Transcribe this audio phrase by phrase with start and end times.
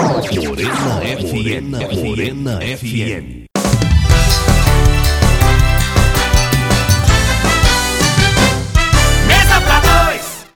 [0.00, 2.04] Morena FM.
[2.04, 3.46] Morena FM.
[9.26, 10.46] Mesa pra dois!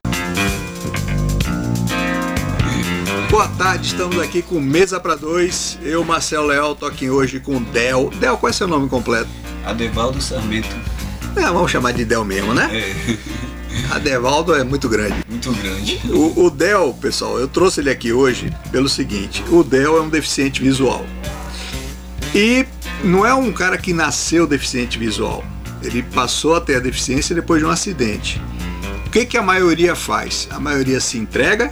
[3.28, 5.77] Boa tarde, estamos aqui com Mesa para Dois.
[5.82, 8.11] Eu, Marcelo Leal, tô aqui hoje com Del.
[8.11, 9.29] Del, qual é seu nome completo?
[9.64, 10.68] Adevaldo Sarmento.
[11.34, 12.70] É, vamos chamar de Del mesmo, né?
[12.72, 13.16] É,
[13.93, 15.16] Adevaldo é muito grande.
[15.29, 16.00] muito grande.
[16.08, 20.08] O, o Del, pessoal, eu trouxe ele aqui hoje pelo seguinte: o Del é um
[20.08, 21.04] deficiente visual.
[22.34, 22.64] E
[23.04, 25.44] não é um cara que nasceu deficiente visual.
[25.82, 28.40] Ele passou a ter a deficiência depois de um acidente.
[29.07, 30.48] O que, que a maioria faz?
[30.50, 31.70] A maioria se entrega,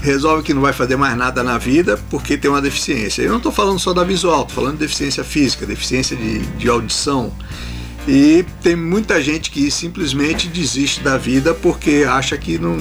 [0.00, 3.22] resolve que não vai fazer mais nada na vida porque tem uma deficiência.
[3.22, 6.68] Eu não estou falando só da visual, estou falando de deficiência física, deficiência de, de
[6.68, 7.32] audição.
[8.08, 12.76] E tem muita gente que simplesmente desiste da vida porque acha que não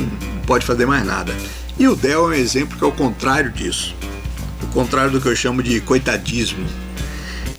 [0.45, 1.34] pode fazer mais nada.
[1.78, 3.95] E o Del é um exemplo que é o contrário disso.
[4.64, 6.66] O contrário do que eu chamo de coitadismo.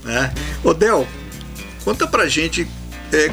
[0.05, 0.33] Né?
[0.65, 1.07] Ô Del,
[1.85, 2.67] conta pra gente
[3.13, 3.31] é,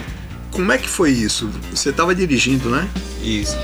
[0.51, 1.49] como é que foi isso?
[1.71, 2.87] Você estava dirigindo, né?
[3.21, 3.55] Isso.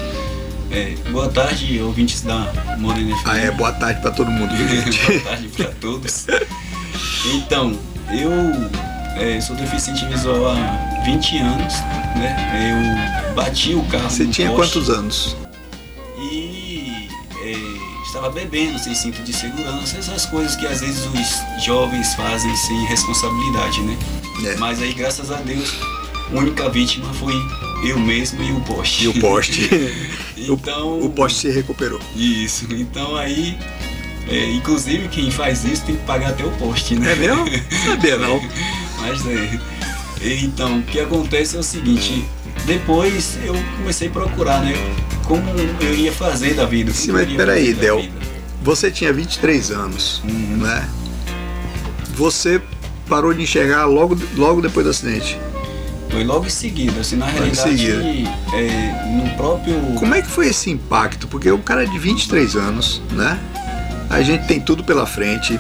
[0.72, 3.26] É, boa tarde, ouvintes da Morena FM.
[3.26, 5.00] Ah, é, boa tarde pra todo mundo, viu, gente?
[5.08, 6.26] boa tarde para todos.
[7.26, 7.80] Então,
[8.12, 8.32] eu
[9.18, 11.74] é, sou deficiente visual há 20 anos,
[12.16, 13.26] né?
[13.28, 15.36] Eu bati o carro Você tinha poste quantos anos?
[16.18, 17.08] E
[17.42, 22.56] é, estava bebendo sem cinto de segurança, essas coisas que às vezes os jovens fazem
[22.56, 23.98] sem responsabilidade, né?
[24.46, 24.56] É.
[24.58, 25.74] Mas aí, graças a Deus,
[26.32, 27.34] a única vítima foi
[27.84, 29.04] eu mesmo e o poste.
[29.04, 29.70] E o poste.
[30.38, 32.00] Então, o, o poste se recuperou.
[32.16, 32.66] Isso.
[32.72, 33.58] Então aí,
[34.28, 37.12] é, inclusive quem faz isso tem que pagar até o poste, né?
[37.12, 37.46] É mesmo?
[37.86, 38.42] Sabia não.
[39.04, 39.60] Mas é.
[40.42, 42.26] Então, o que acontece é o seguinte,
[42.66, 44.74] depois eu comecei a procurar, né?
[45.26, 45.44] Como
[45.82, 46.94] eu ia fazer da vida.
[46.94, 48.00] Sim, mas peraí, Del.
[48.02, 48.14] vida.
[48.62, 50.58] Você tinha 23 anos, Uhum.
[50.58, 50.88] né?
[52.16, 52.62] Você
[53.10, 55.38] parou de enxergar logo, logo depois do acidente.
[56.10, 58.04] Foi logo em seguida, assim, na em realidade, seguida.
[58.54, 59.74] é, no próprio.
[59.96, 61.28] Como é que foi esse impacto?
[61.28, 63.40] Porque o cara é de 23 anos, né?
[64.10, 65.60] A gente tem tudo pela frente,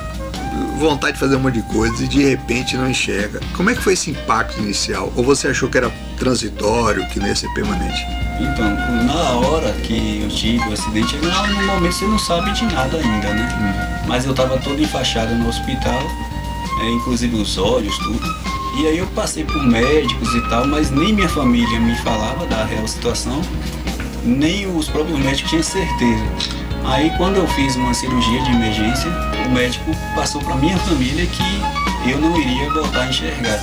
[0.78, 3.40] vontade de fazer um monte de coisas e de repente não enxerga.
[3.56, 5.12] Como é que foi esse impacto inicial?
[5.16, 8.02] Ou você achou que era transitório, que não ia ser permanente?
[8.40, 8.76] Então,
[9.06, 13.34] na hora que eu tive o acidente, no momento você não sabe de nada ainda,
[13.34, 14.04] né?
[14.08, 16.02] Mas eu tava todo enfaixado no hospital,
[16.82, 18.36] é, inclusive os olhos, tudo.
[18.80, 22.66] E aí eu passei por médicos e tal, mas nem minha família me falava da
[22.66, 23.40] real situação,
[24.24, 26.26] nem os próprios médicos tinham certeza.
[26.86, 29.10] Aí quando eu fiz uma cirurgia de emergência,
[29.46, 33.60] o médico passou para minha família que eu não iria voltar a enxergar.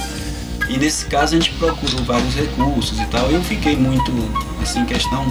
[0.68, 3.30] E nesse caso a gente procurou vários recursos e tal.
[3.30, 4.12] Eu fiquei muito,
[4.62, 5.24] assim, questão,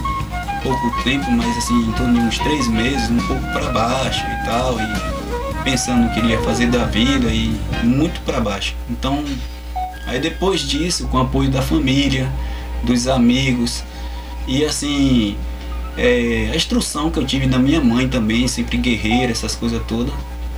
[0.62, 4.44] pouco tempo, mas assim, em torno de uns três meses, um pouco para baixo e
[4.44, 8.74] tal, e pensando no que iria fazer da vida e muito para baixo.
[8.88, 9.24] Então,
[10.06, 12.30] aí depois disso, com o apoio da família,
[12.82, 13.82] dos amigos,
[14.46, 15.36] e assim,
[15.96, 20.12] é, a instrução que eu tive da minha mãe também, sempre guerreira, essas coisas todas.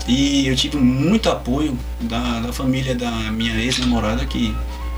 [0.06, 4.54] E eu tive muito apoio da, da família da minha ex-namorada, que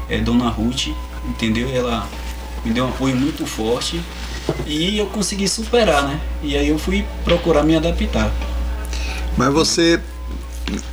[0.09, 0.89] é Dona Ruth,
[1.29, 1.69] entendeu?
[1.75, 2.09] Ela
[2.65, 4.01] me deu um apoio muito forte
[4.67, 6.21] e eu consegui superar, né?
[6.43, 8.31] E aí eu fui procurar me adaptar.
[9.37, 10.01] Mas você,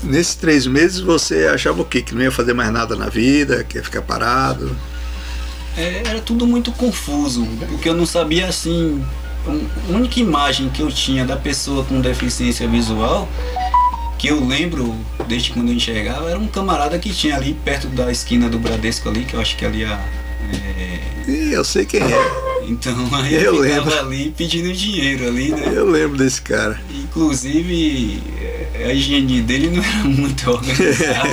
[0.04, 2.02] nesses três meses, você achava o quê?
[2.02, 4.76] Que não ia fazer mais nada na vida, que ia ficar parado?
[5.78, 9.04] É, era tudo muito confuso, porque eu não sabia assim.
[9.48, 13.28] A única imagem que eu tinha da pessoa com deficiência visual,
[14.22, 14.96] que eu lembro
[15.28, 19.10] desde quando eu enxergava, era um camarada que tinha ali perto da esquina do Bradesco
[19.10, 20.00] ali, que eu acho que ali a.
[20.54, 22.52] é, Ih, eu sei quem é.
[22.68, 24.00] Então aí Eu eu lembro.
[24.00, 25.72] ali pedindo dinheiro ali, né?
[25.74, 26.80] Eu lembro desse cara.
[26.94, 31.28] Inclusive, eh, a higiene dele não era muito organizada.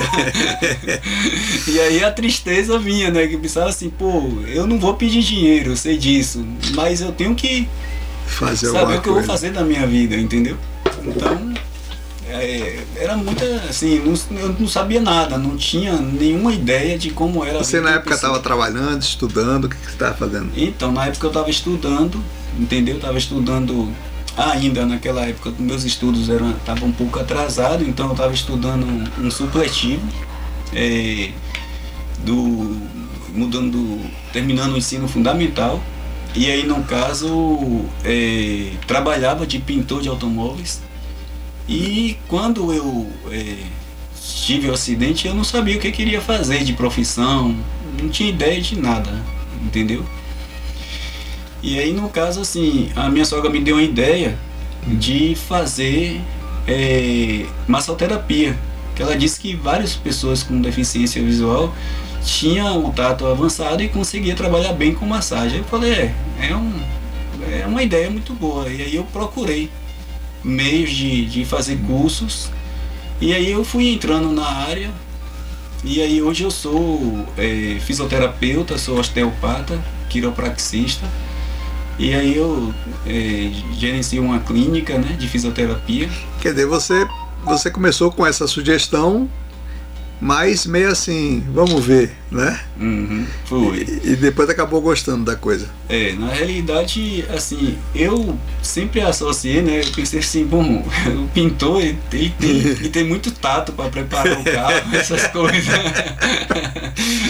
[1.67, 3.27] e aí a tristeza vinha, né?
[3.27, 7.35] Que pensava assim, pô, eu não vou pedir dinheiro, eu sei disso, mas eu tenho
[7.35, 7.67] que
[8.25, 9.27] Fazer saber o que eu vou coisa.
[9.27, 10.57] fazer da minha vida, entendeu?
[11.05, 11.53] Então,
[12.29, 17.43] é, era muita, assim, não, eu não sabia nada, não tinha nenhuma ideia de como
[17.43, 20.51] era Você na época estava trabalhando, estudando, o que que você estava fazendo?
[20.55, 22.23] Então, na época eu estava estudando,
[22.57, 22.95] entendeu?
[22.97, 23.91] Estava estudando
[24.37, 29.25] ainda naquela época, meus estudos eram estavam um pouco atrasados, então eu estava estudando um,
[29.25, 30.01] um supletivo,
[30.73, 31.31] é,
[32.23, 32.77] do
[33.33, 35.81] mudando, do- terminando o ensino fundamental.
[36.35, 40.81] E aí, no caso, é, trabalhava de pintor de automóveis.
[41.69, 43.57] E quando eu é,
[44.43, 47.55] tive o acidente, eu não sabia o que eu queria fazer de profissão,
[48.01, 49.11] não tinha ideia de nada,
[49.63, 50.03] entendeu?
[51.61, 54.35] E aí, no caso, assim, a minha sogra me deu uma ideia
[54.87, 56.19] de fazer
[56.67, 58.57] é, massoterapia.
[58.95, 61.71] Que ela disse que várias pessoas com deficiência visual
[62.23, 65.59] tinham o tato avançado e conseguia trabalhar bem com massagem.
[65.59, 66.15] Eu falei, é,
[66.49, 66.73] é, um,
[67.61, 68.67] é uma ideia muito boa.
[68.67, 69.69] E aí eu procurei
[70.43, 72.49] meios de, de fazer cursos.
[73.21, 74.91] E aí eu fui entrando na área.
[75.83, 81.05] E aí hoje eu sou é, fisioterapeuta, sou osteopata, quiropraxista.
[81.97, 82.73] E aí eu
[83.05, 86.09] é, gerencio uma clínica né, de fisioterapia.
[86.41, 87.07] Quer dizer, você,
[87.43, 89.29] você começou com essa sugestão
[90.21, 92.59] mas meio assim, vamos ver, né?
[92.79, 93.77] Uhum, foi.
[93.77, 95.67] E, e, depois acabou gostando da coisa.
[95.87, 99.81] É, na realidade, assim, eu sempre associei, né?
[99.81, 104.39] Eu pensei assim, bom, o pintor, ele, ele tem, ele tem muito tato para preparar
[104.39, 105.67] o carro, essas coisas.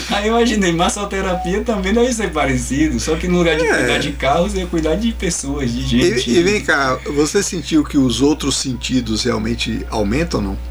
[0.10, 3.78] Aí eu imaginei, massoterapia também deve ser parecido, só que no lugar de é.
[3.78, 6.30] cuidar de carros, ia cuidar de pessoas, de gente.
[6.30, 10.69] E, e vem cá, você sentiu que os outros sentidos realmente aumentam ou não?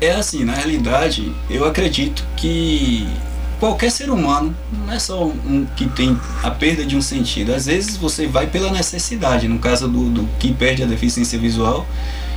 [0.00, 3.06] É assim, na realidade, eu acredito que
[3.58, 7.52] qualquer ser humano, não é só um que tem a perda de um sentido.
[7.52, 9.48] Às vezes você vai pela necessidade.
[9.48, 11.86] No caso do, do que perde a deficiência visual,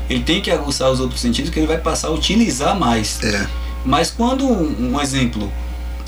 [0.09, 3.21] ele tem que aguçar os outros sentidos que ele vai passar a utilizar mais.
[3.23, 3.47] É.
[3.85, 5.51] Mas quando, um, exemplo,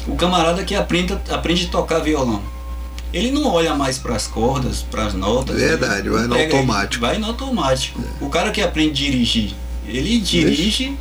[0.07, 2.41] o camarada que aprende, aprende a tocar violão,
[3.13, 5.55] ele não olha mais para as cordas, para as notas.
[5.55, 7.01] Verdade, vai no automático.
[7.01, 8.01] Vai no automático.
[8.01, 8.25] É.
[8.25, 9.53] O cara que aprende a dirigir,
[9.87, 10.97] ele dirige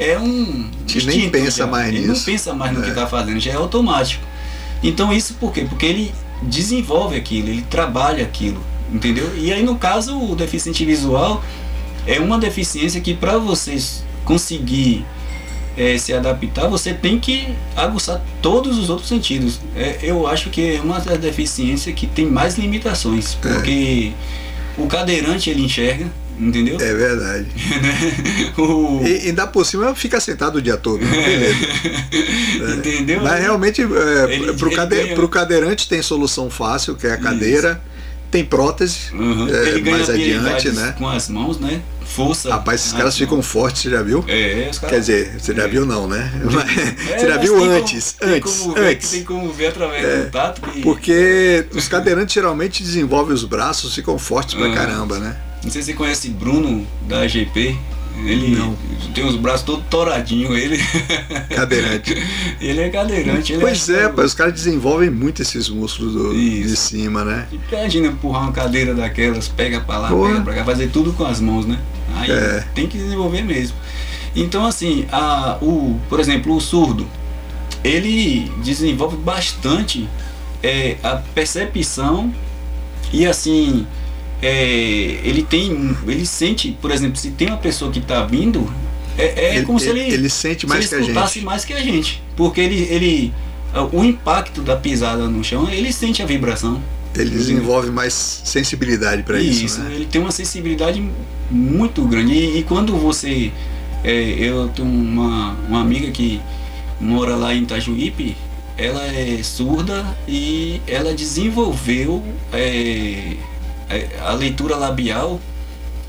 [0.00, 0.70] é um.
[0.86, 1.66] Que nem pensa já.
[1.66, 2.12] mais ele nisso.
[2.12, 2.84] não pensa mais no é.
[2.84, 4.24] que está fazendo, já é automático.
[4.82, 5.66] Então isso por quê?
[5.68, 6.12] Porque ele
[6.42, 8.60] desenvolve aquilo, ele trabalha aquilo,
[8.90, 9.30] entendeu?
[9.36, 11.44] E aí no caso o deficiente visual
[12.06, 15.04] é uma deficiência que para vocês conseguir
[15.76, 19.60] é, se adaptar, você tem que aguçar todos os outros sentidos.
[19.76, 23.48] É, eu acho que é uma deficiência que tem mais limitações, é.
[23.48, 24.12] porque
[24.78, 26.06] o cadeirante ele enxerga,
[26.40, 26.76] entendeu?
[26.80, 27.46] É verdade.
[28.58, 29.02] o...
[29.04, 31.00] e, dá por cima fica sentado o dia todo.
[32.60, 32.72] É.
[32.74, 33.22] Entendeu?
[33.22, 35.14] Mas realmente, é, para o cade...
[35.14, 37.80] Pro cadeirante tem solução fácil, que é a cadeira.
[37.82, 37.90] Isso.
[38.30, 39.48] Tem prótese uhum.
[39.48, 40.94] é, mais adiante, né?
[40.96, 41.82] Com as mãos, né?
[42.04, 42.50] Força.
[42.50, 44.24] Rapaz, esses caras ficam fortes, você já viu?
[44.28, 44.94] É, os caras.
[44.94, 45.68] Quer dizer, você já é.
[45.68, 46.30] viu não, né?
[47.08, 48.16] É, você já viu antes.
[48.18, 48.52] Como, antes.
[48.52, 49.10] Tem como, antes.
[49.10, 50.60] Ver, tem como ver através é, do tato.
[50.60, 50.80] Que...
[50.80, 54.74] Porque os cadeirantes geralmente desenvolvem os braços, ficam fortes pra uhum.
[54.74, 55.36] caramba, né?
[55.62, 57.76] Não sei se você conhece Bruno da AGP.
[58.24, 58.76] Ele não.
[59.14, 60.78] tem os braços todos toradinhos, ele.
[61.54, 62.14] Cadeirante.
[62.60, 63.52] ele é cadeirante.
[63.52, 67.46] Ele pois é, é os caras desenvolvem muito esses músculos do, de cima, né?
[67.72, 70.32] Imagina empurrar uma cadeira daquelas, pega pra lá, Porra.
[70.32, 71.78] pega pra cá, fazer tudo com as mãos, né?
[72.14, 72.64] Aí é.
[72.74, 73.76] tem que desenvolver mesmo.
[74.34, 77.06] Então, assim, a, o, por exemplo, o surdo,
[77.82, 80.08] ele desenvolve bastante
[80.62, 82.32] é, a percepção
[83.12, 83.86] e assim
[84.42, 88.72] é, ele tem, ele sente, por exemplo, se tem uma pessoa que está vindo,
[89.18, 91.44] é, é ele, como se ele, ele sente mais se ele que a gente.
[91.44, 93.34] mais que a gente, porque ele, ele,
[93.92, 96.82] o impacto da pisada no chão, ele sente a vibração.
[97.14, 98.14] Ele desenvolve mais
[98.44, 99.64] sensibilidade para isso.
[99.64, 99.92] Isso, né?
[99.94, 101.04] ele tem uma sensibilidade
[101.50, 102.32] muito grande.
[102.32, 103.50] E, e quando você,
[104.04, 106.40] é, eu tenho uma, uma amiga que
[107.00, 108.36] mora lá em Itajuípe,
[108.78, 112.22] ela é surda e ela desenvolveu
[112.52, 113.34] é,
[114.22, 115.40] a leitura labial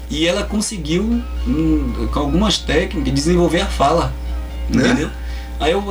[0.09, 1.03] e ela conseguiu,
[1.47, 4.13] hum, com algumas técnicas, desenvolver a fala.
[4.69, 4.87] Né?
[4.87, 5.09] Entendeu?
[5.59, 5.81] Aí eu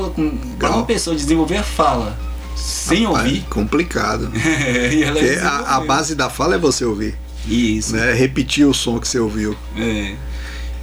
[0.58, 2.18] para uma pessoa desenvolver a fala
[2.56, 3.44] sem Rapaz, ouvir.
[3.48, 4.30] Complicado.
[4.36, 7.16] é a, a, base da fala é você ouvir.
[7.46, 7.96] Isso.
[7.96, 8.12] Né?
[8.12, 9.56] Repetir o som que você ouviu.
[9.76, 10.14] É.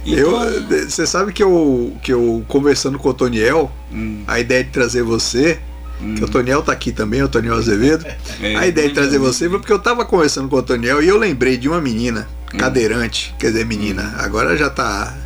[0.04, 0.44] Então...
[0.44, 4.24] Eu, você sabe que eu, que eu conversando com o Toniel, hum.
[4.26, 5.60] a ideia de trazer você
[6.00, 6.14] Hum.
[6.14, 8.06] Que o Toniel tá aqui também, o Toniel Azevedo.
[8.40, 11.08] É, a ideia de trazer você foi porque eu tava conversando com o Toniel e
[11.08, 12.58] eu lembrei de uma menina, hum.
[12.58, 14.20] cadeirante, quer dizer, menina, hum.
[14.20, 15.16] agora já tá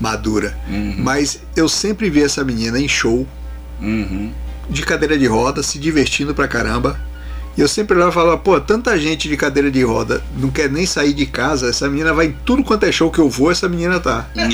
[0.00, 0.56] madura.
[0.68, 0.96] Uhum.
[0.98, 3.26] Mas eu sempre vi essa menina em show,
[3.80, 4.32] uhum.
[4.68, 6.98] de cadeira de roda, se divertindo pra caramba.
[7.56, 10.86] E eu sempre lá falava, pô, tanta gente de cadeira de roda não quer nem
[10.86, 13.68] sair de casa, essa menina vai em tudo quanto é show que eu vou, essa
[13.68, 14.28] menina tá.
[14.34, 14.44] É.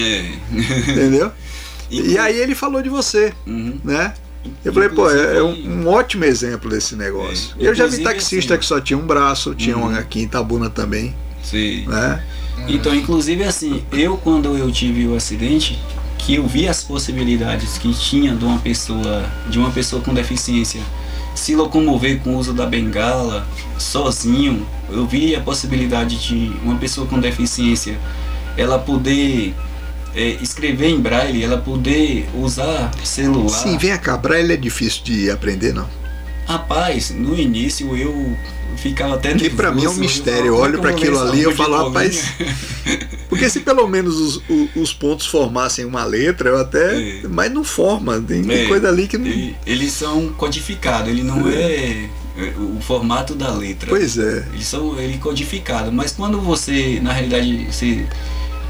[0.91, 1.31] Entendeu?
[1.89, 3.79] E, e, aí ele falou de você, uhum.
[3.85, 4.13] né?
[4.65, 7.55] Eu falei, pô, é, é um, um, ótimo exemplo desse negócio.
[7.59, 7.67] É.
[7.69, 9.93] Eu já vi taxista assim, que só tinha um braço, tinha uhum.
[9.93, 11.15] um aqui em Itabuna também.
[11.43, 11.87] Sim.
[11.87, 12.23] Né?
[12.69, 15.79] Então, inclusive assim, eu quando eu tive o acidente,
[16.19, 20.81] que eu vi as possibilidades que tinha de uma pessoa, de uma pessoa com deficiência
[21.37, 23.47] se locomover com o uso da bengala
[23.79, 27.99] sozinho, eu vi a possibilidade de uma pessoa com deficiência
[28.57, 29.55] ela poder
[30.17, 33.49] é, escrever em braille, ela poder usar celular.
[33.51, 35.89] Sim, vem cá, braille é difícil de aprender, não?
[36.47, 38.37] Rapaz, no início eu
[38.77, 40.47] ficava até Que pra mim é um nervoso, mistério.
[40.47, 42.33] eu Eu olho "Como pra é aquilo ali, eu essa falo, bolinha?" rapaz.
[43.29, 44.43] Porque se pelo menos os,
[44.77, 46.97] os pontos formassem uma letra, eu até.
[47.19, 47.23] É.
[47.29, 48.21] Mas não forma.
[48.21, 49.27] Tem É, coisa ali que não.
[49.27, 52.09] e- Eles são codificados, ele não é,
[52.39, 53.89] é o formato da letra.
[53.89, 54.47] Pois é.
[54.55, 58.07] Eles são ele codificado, mas quando você, na realidade, você,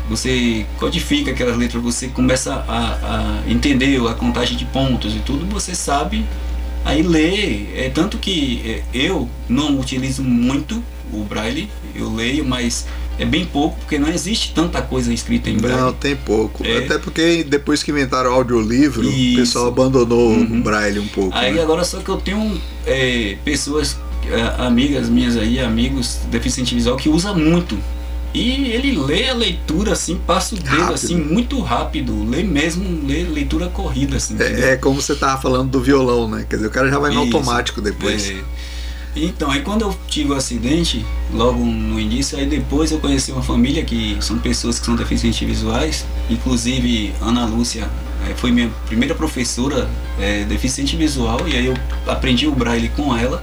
[0.09, 5.47] você codifica aquelas letras, você começa a, a entender a contagem de pontos e tudo,
[5.47, 6.25] você sabe
[6.85, 7.73] aí ler.
[7.77, 10.83] É tanto que é, eu não utilizo muito
[11.13, 12.87] o braille, eu leio, mas
[13.19, 15.81] é bem pouco, porque não existe tanta coisa escrita em braille.
[15.81, 16.65] Não, tem pouco.
[16.65, 16.79] É.
[16.79, 19.37] Até porque depois que inventaram o audiolivro, o Isso.
[19.41, 20.61] pessoal abandonou Uhum.
[20.61, 21.37] o braille um pouco.
[21.37, 21.63] Aí né?
[21.63, 23.97] agora só que eu tenho é, pessoas,
[24.31, 27.79] é, amigas minhas aí, amigos deficiente visual que usa muito.
[28.35, 30.95] E ele lê a leitura assim, passa o dedo Rápido.
[30.95, 34.37] assim, muito rápido, lê mesmo, lê leitura corrida, assim.
[34.39, 36.45] É, é como você tava falando do violão, né?
[36.49, 37.37] Quer dizer, o cara já vai no Isso.
[37.37, 38.31] automático depois.
[38.31, 38.37] É.
[39.17, 43.43] Então, aí quando eu tive o acidente, logo no início, aí depois eu conheci uma
[43.43, 47.89] família que são pessoas que são deficientes visuais, inclusive Ana Lúcia
[48.29, 49.89] eh, foi minha primeira professora
[50.21, 51.75] eh, deficiente visual, e aí eu
[52.07, 53.43] aprendi o braille com ela.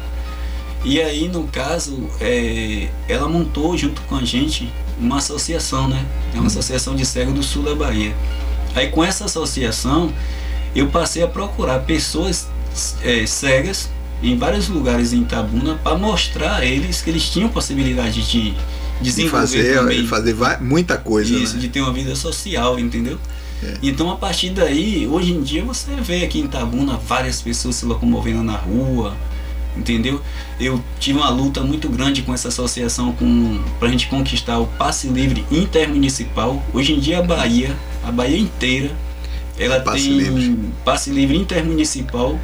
[0.83, 4.67] E aí, no caso, eh, ela montou junto com a gente
[4.99, 6.05] uma associação, né?
[6.33, 8.13] É uma associação de cego do sul da Bahia.
[8.75, 10.11] Aí com essa associação,
[10.75, 12.47] eu passei a procurar pessoas
[13.03, 13.89] eh, cegas
[14.21, 18.53] em vários lugares em Itabuna para mostrar a eles que eles tinham possibilidade de
[19.01, 21.61] desenvolver fazer, também fazer va- muita coisa, isso, né?
[21.61, 23.17] de ter uma vida social, entendeu?
[23.61, 23.77] É.
[23.83, 27.85] Então a partir daí, hoje em dia você vê aqui em Itabuna várias pessoas se
[27.85, 29.15] locomovendo na rua,
[29.77, 30.21] entendeu?
[30.59, 35.07] Eu tive uma luta muito grande com essa associação com pra gente conquistar o passe
[35.07, 36.61] livre intermunicipal.
[36.73, 38.91] Hoje em dia a Bahia, a Bahia inteira,
[39.57, 40.59] ela Passe tem livre.
[40.83, 42.39] passe livre intermunicipal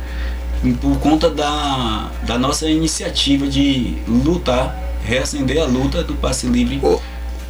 [0.82, 7.00] por conta da, da nossa iniciativa de lutar, reacender a luta do passe livre Ô,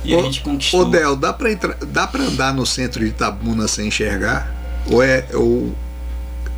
[0.06, 0.82] e a gente conquistou.
[0.82, 4.54] Ô Del, dá entrar, dá pra andar no centro de Itabuna sem enxergar?
[4.90, 5.74] Ou, é, ou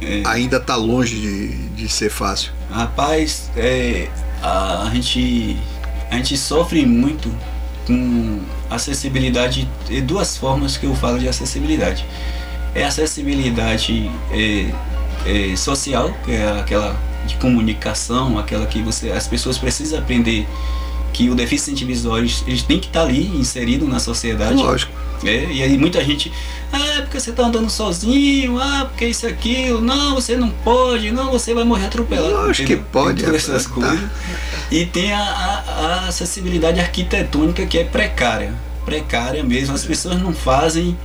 [0.01, 0.21] É.
[0.25, 2.51] ainda tá longe de, de ser fácil?
[2.71, 4.07] Rapaz, é,
[4.41, 5.57] a, a gente,
[6.09, 7.29] a gente sofre muito
[7.85, 12.05] com acessibilidade de duas formas que eu falo de acessibilidade.
[12.73, 14.71] É acessibilidade é,
[15.25, 16.95] é, social, que é aquela
[17.27, 20.47] de comunicação, aquela que você, as pessoas precisam aprender
[21.13, 24.55] que o deficiente visual eles, têm que estar ali inserido na sociedade.
[24.55, 24.91] Lógico.
[25.23, 26.31] É, e aí muita gente,
[26.73, 30.49] ah, é porque você tá andando sozinho, ah, porque isso e aquilo, não, você não
[30.49, 32.33] pode, não, você vai morrer atropelado.
[32.33, 33.69] Lógico que pode, Tem essas tá.
[33.69, 33.99] coisas.
[34.71, 35.63] E tem a, a-
[36.05, 38.53] a acessibilidade arquitetônica que é precária.
[38.83, 39.75] Precária mesmo.
[39.75, 40.97] As pessoas não fazem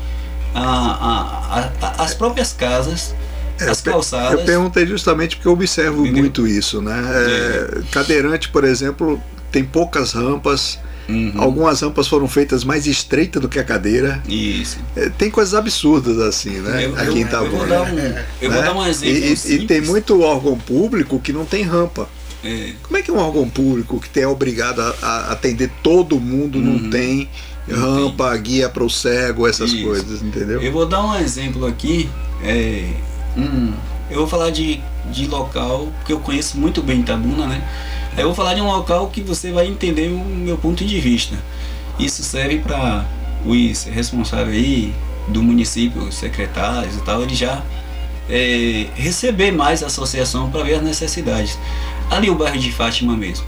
[0.54, 3.14] a- as próprias casas,
[3.60, 4.38] É, as calçadas.
[4.40, 6.22] Eu perguntei justamente porque eu observo Entendeu?
[6.22, 6.94] muito isso, né?
[7.14, 9.20] É, Cadeirante, por exemplo,
[9.50, 10.78] tem poucas rampas.
[11.08, 11.32] Uhum.
[11.36, 14.20] Algumas rampas foram feitas mais estreitas do que a cadeira.
[14.28, 14.78] Isso.
[14.96, 16.86] É, tem coisas absurdas assim, né?
[16.86, 17.66] Eu, Aqui eu- em eu vou Itabuna.
[17.66, 17.98] dar um,
[18.42, 18.66] eu vou né?
[18.66, 19.14] dar um exemplo.
[19.16, 22.08] E- e, tem muito órgão público que não tem rampa.
[22.44, 26.60] É, Como é que um órgão público que é obrigado a, a atender todo mundo
[26.60, 26.90] não Uhum.
[26.90, 27.28] tem
[27.68, 29.84] Não rampa, guia para o cego, essas Isso.
[29.84, 30.60] coisas, entendeu?
[30.60, 32.08] Eu vou dar um exemplo aqui.
[32.44, 32.84] é,
[33.36, 33.72] um-
[34.10, 37.62] eu vou falar de, de local que eu conheço muito bem Itabuna, né?
[38.16, 40.98] Aí eu vou falar de um local que você vai entender o meu ponto de
[40.98, 41.36] vista.
[41.98, 43.04] Isso serve para
[43.44, 44.94] os responsáveis aí
[45.28, 47.62] do município, os secretários e tal, eles já
[48.28, 51.58] é, receber mais a associação para ver as necessidades.
[52.10, 53.44] Ali o bairro de Fátima mesmo.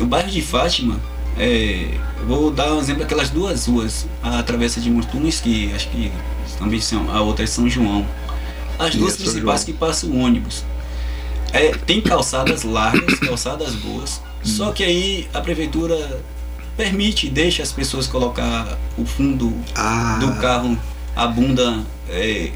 [0.00, 0.98] O bairro de Fátima,
[1.38, 1.88] é,
[2.26, 6.10] vou dar um exemplo daquelas duas ruas, a travessa de Montunes, que acho que
[6.58, 8.06] também são, a outra é São João.
[8.78, 9.66] As duas São principais João.
[9.66, 10.64] que passam o ônibus.
[11.52, 16.20] É, tem calçadas largas, calçadas boas, só que aí a prefeitura
[16.76, 20.78] permite, deixa as pessoas colocar o fundo Ah, do carro,
[21.14, 22.50] a bunda é,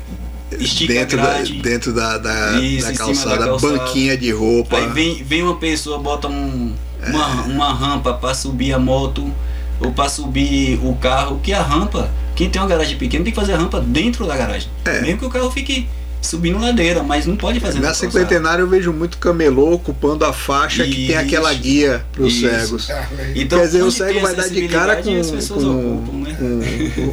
[0.58, 1.52] estica dentro, a da, grade.
[1.60, 3.78] dentro da, da, Isso, da calçada, da calçada.
[3.78, 4.76] banquinha de roupa.
[4.78, 6.74] Aí vem, vem uma pessoa, bota um,
[7.06, 9.30] uma, uma rampa para subir a moto
[9.78, 13.38] ou para subir o carro, que a rampa, quem tem uma garagem pequena tem que
[13.38, 14.70] fazer a rampa dentro da garagem.
[14.86, 15.02] É.
[15.02, 15.86] Mesmo que o carro fique
[16.26, 20.84] subindo ladeira, mas não pode fazer Na cinquentenária eu vejo muito camelô ocupando a faixa
[20.84, 21.18] que tem Isso.
[21.18, 22.78] aquela guia para os Isso.
[22.78, 22.88] cegos.
[23.34, 26.16] Então, Quer dizer, o cego vai dar de cara com, acessibilidade, as pessoas com- ocupam,
[26.18, 26.36] né?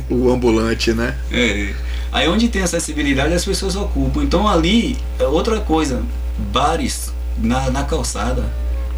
[0.07, 1.15] com o, o ambulante, né?
[1.31, 1.73] É.
[2.11, 4.21] Aí onde tem acessibilidade as pessoas ocupam.
[4.23, 6.03] Então ali, é outra coisa,
[6.51, 8.43] bares na, na calçada.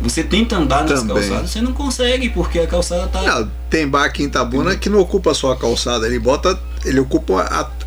[0.01, 1.15] Você tenta andar nas Também.
[1.15, 3.21] calçadas, você não consegue, porque a calçada tá.
[3.21, 6.99] Não, tem bar aqui em Itabuna que não ocupa só a calçada, ele bota, ele
[6.99, 7.41] ocupa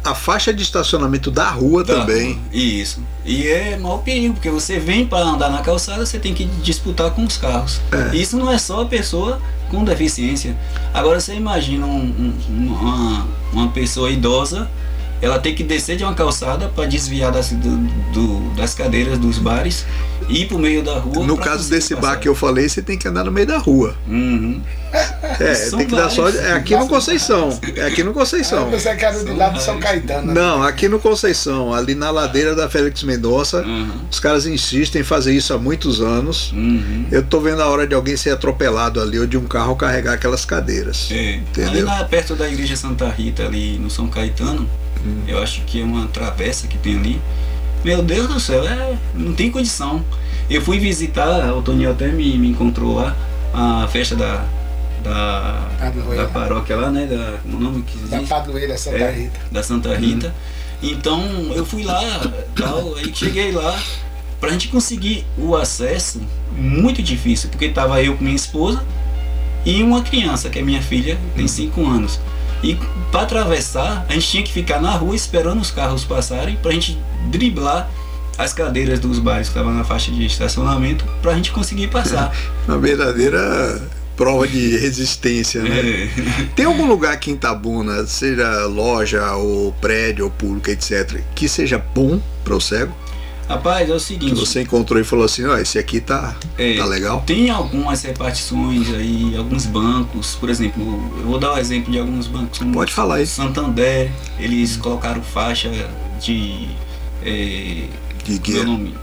[0.05, 2.41] a, a faixa de estacionamento da rua Da também.
[2.53, 3.01] Isso.
[3.27, 7.11] E é mau perigo, porque você vem para andar na calçada, você tem que disputar
[7.11, 7.79] com os carros.
[7.93, 8.17] É.
[8.17, 9.39] Isso não é só a pessoa
[9.71, 10.57] com deficiência.
[10.95, 11.91] Agora você imagina um-
[12.51, 14.67] um- uma, uma pessoa idosa,
[15.21, 17.77] ela tem que descer de uma calçada para desviar das, do-
[18.15, 19.85] do- das cadeiras dos bares
[20.29, 21.25] ir pro meio da rua.
[21.27, 22.09] No caso desse passar.
[22.15, 23.95] bar que eu falei, você tem que andar no meio da rua.
[24.07, 24.61] Uhum.
[25.41, 26.29] É, São tem que dar só.
[26.29, 27.59] É aqui no Conceição.
[27.77, 28.65] É aqui no Conceição.
[28.67, 30.29] eu pensei que era de lá do São Caetano.
[30.33, 30.35] né?
[30.41, 33.63] Não, aqui no Conceição, ali na ladeira da Félix Mendonça.
[33.63, 33.91] Uhum.
[34.11, 36.53] Os caras insistem em fazer isso há muitos anos.
[36.53, 37.07] Uhum.
[37.11, 40.15] Eu tô vendo a hora de alguém ser atropelado ali ou de um carro carregar
[40.15, 41.09] aquelas cadeiras.
[41.11, 41.87] É, ali Entendeu?
[41.87, 44.69] na, perto da igreja Santa Rita, ali no São Caetano,
[45.07, 45.23] Hum.
[45.29, 47.21] eu acho que é uma travessa que tem ali.
[47.85, 50.05] Meu Deus do céu, é, não tem condição.
[50.51, 53.15] Eu fui visitar, o Toninho até me, me encontrou lá,
[53.53, 54.45] a festa da,
[55.03, 55.69] da,
[56.17, 57.07] da paróquia lá, né?
[57.07, 58.29] Da, como é o nome que Da diz?
[58.29, 59.41] padroeira Santa É, Rita.
[59.51, 60.35] da Santa Rita.
[60.83, 61.23] Então
[61.55, 62.01] eu fui lá,
[62.55, 63.79] tal, aí cheguei lá,
[64.41, 66.21] pra gente conseguir o acesso,
[66.57, 68.83] muito difícil, porque tava eu com minha esposa
[69.67, 72.21] e uma criança, que é minha filha, tem 5 anos.
[72.63, 72.77] E
[73.11, 76.99] para atravessar, a gente tinha que ficar na rua esperando os carros passarem pra gente
[77.31, 77.89] driblar
[78.37, 82.33] as cadeiras dos bares que estavam na faixa de estacionamento pra gente conseguir passar.
[82.69, 83.83] Uma verdadeira
[84.17, 85.81] prova de resistência, né?
[85.81, 86.45] É.
[86.55, 91.79] Tem algum lugar aqui em Tabuna, seja loja ou prédio ou público, etc., que seja
[91.79, 92.93] bom para o cego?
[93.49, 94.35] Rapaz, é o Que seguinte.
[94.35, 97.23] você encontrou e falou assim, ó, esse aqui tá, É, tá legal?
[97.27, 100.83] Tem algumas repartições aí, alguns bancos, por exemplo,
[101.19, 102.59] eu vou dar um exemplo de alguns bancos.
[102.73, 103.27] Pode falar aí.
[103.27, 105.71] Santander, eles colocaram faixa
[106.21, 106.69] de.
[107.25, 107.85] É,
[108.25, 108.65] De meu guia.
[108.65, 108.95] nome?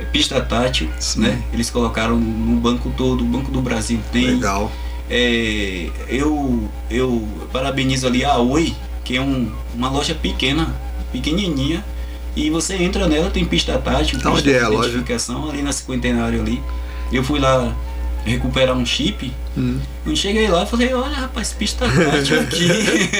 [0.00, 1.20] É pista tátil, Sim.
[1.20, 1.42] né?
[1.52, 4.26] Eles colocaram no banco todo, o Banco do Brasil tem.
[4.26, 4.70] Legal.
[5.08, 8.74] É, eu, eu parabenizo ali a Oi,
[9.04, 10.74] que é um- uma loja pequena,
[11.12, 11.82] pequenininha,
[12.36, 15.04] e você entra nela, tem pista tátil, Tá pista onde é de a loja?
[15.50, 16.62] ali na cinquentenário ali.
[17.12, 17.74] Eu fui lá
[18.24, 19.78] recuperar um chip, Hum.
[20.04, 22.68] quando cheguei lá, falei, olha rapaz, pista tátil aqui.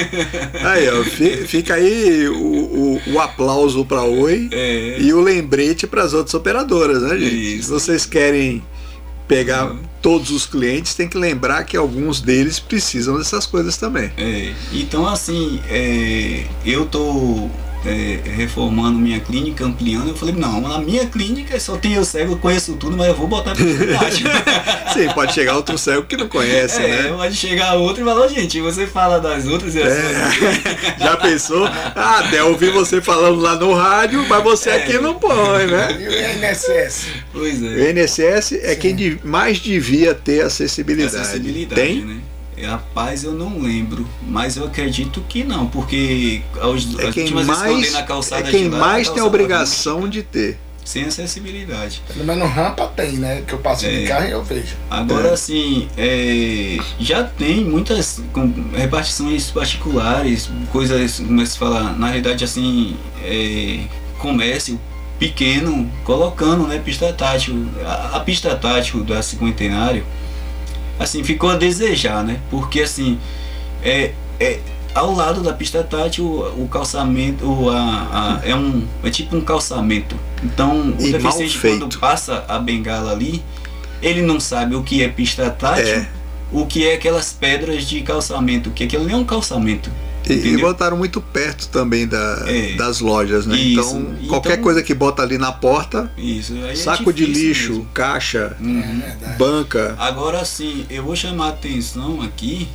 [0.64, 5.86] Aí, ó, fi- fica aí o, o- o aplauso para Oi é, e o lembrete
[5.86, 7.56] para as outras operadoras, né, gente?
[7.56, 7.62] Isso.
[7.64, 8.62] Se vocês querem
[9.28, 14.10] pegar todos os clientes, tem que lembrar que alguns deles precisam dessas coisas também.
[14.16, 17.48] É, então assim, é, eu tô
[17.86, 22.32] é, reformando minha clínica, ampliando, eu falei, não, na minha clínica só tem eu cego,
[22.32, 24.24] eu conheço tudo, mas eu vou botar prioridade.
[24.92, 27.12] Sim, pode chegar outro cego que não conhece, é, né?
[27.16, 30.96] pode chegar outro e falar, gente, você fala das outras e É.
[30.98, 31.64] Já pensou?
[31.66, 34.76] Ah, até ouvi você falando lá no rádio, mas você É.
[34.76, 35.96] aqui não põe, né?
[36.00, 37.06] E o INSS?
[37.32, 37.90] Pois O é.
[37.90, 41.16] INSS é quem de- mais devia ter acessibilidade.
[41.16, 42.04] Acessibilidade, Tem?
[42.04, 42.16] né?
[42.56, 47.46] É, Rapaz, eu não lembro, mas eu acredito que não, porque aos, É quem últimas
[47.46, 50.08] vezes que eu andei mais, na calçada é quem de lá, mais tem a obrigação
[50.08, 50.58] de ter.
[50.84, 52.00] Sem acessibilidade.
[52.06, 53.42] Pelo menos rampa tem, né?
[53.44, 53.90] Que eu passo É.
[53.90, 54.76] de carro e eu vejo.
[54.88, 55.32] Agora É.
[55.32, 62.96] assim, é, já tem muitas com- repartições particulares, coisas, como se fala, na realidade assim,
[63.24, 63.80] é,
[64.18, 64.80] comércio
[65.18, 67.66] pequeno, colocando né, pista tátil.
[67.84, 70.04] A, a pista tátil da cinquentenário,
[70.98, 72.40] assim, ficou a desejar, né?
[72.50, 73.18] Porque assim,
[73.82, 74.60] é, é,
[74.94, 79.36] ao lado da pista tátil, o, o calçamento o, a, a- é, um, é tipo
[79.36, 80.16] um calçamento.
[80.42, 83.42] Então, o E deficiente quando passa a bengala ali,
[84.02, 86.08] ele não sabe o que é pista tátil, É.
[86.52, 89.90] o que é aquelas pedras de calçamento, que aquilo nem é um calçamento.
[90.28, 92.74] E, e botaram muito perto também da- É.
[92.74, 93.56] das lojas, né?
[93.56, 93.80] Isso.
[93.80, 96.54] Então, qualquer Então- coisa que bota ali na porta, Isso.
[96.64, 97.88] é saco de difícil lixo, mesmo.
[97.94, 99.02] caixa, Uhum.
[99.22, 99.94] É banca.
[99.98, 102.68] Agora sim, eu vou chamar a atenção aqui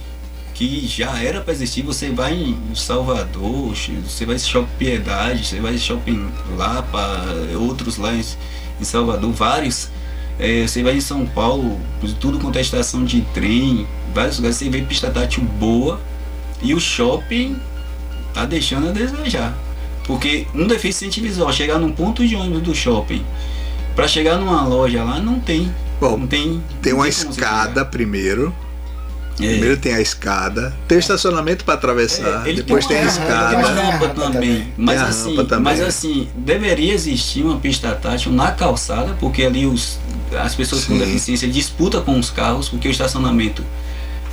[0.53, 1.81] que já era para existir.
[1.81, 3.73] Você vai em Salvador,
[4.05, 7.25] você vai em Shopping Piedade, você vai em Shopping Lapa,
[7.59, 8.21] outros lá em,
[8.79, 9.89] em Salvador, vários.
[10.39, 11.79] É, você vai em São Paulo,
[12.19, 15.99] tudo com estação de trem, vários lugares você vê pista tátil boa
[16.61, 17.57] e o shopping
[18.33, 19.53] tá deixando a desejar.
[20.05, 23.23] Porque um deficiente visual chegar num ponto de ônibus do shopping
[23.95, 25.73] para chegar numa loja lá não tem.
[25.99, 26.61] Bom, não tem.
[26.81, 28.53] tem uma escada primeiro.
[29.39, 29.47] É.
[29.47, 30.75] Primeiro tem a escada.
[30.87, 32.45] Tem o estacionamento para atravessar.
[32.45, 33.49] É, ele depois tem a uma rampa, escada.
[33.49, 34.73] Tem uma Tem a rampa também.
[34.77, 35.63] Mas Tem a assim, rampa também.
[35.63, 39.99] mas assim, deveria existir uma pista tátil na calçada, porque ali os,
[40.43, 40.99] as pessoas com Sim.
[40.99, 43.63] deficiência disputam com os carros, porque o estacionamento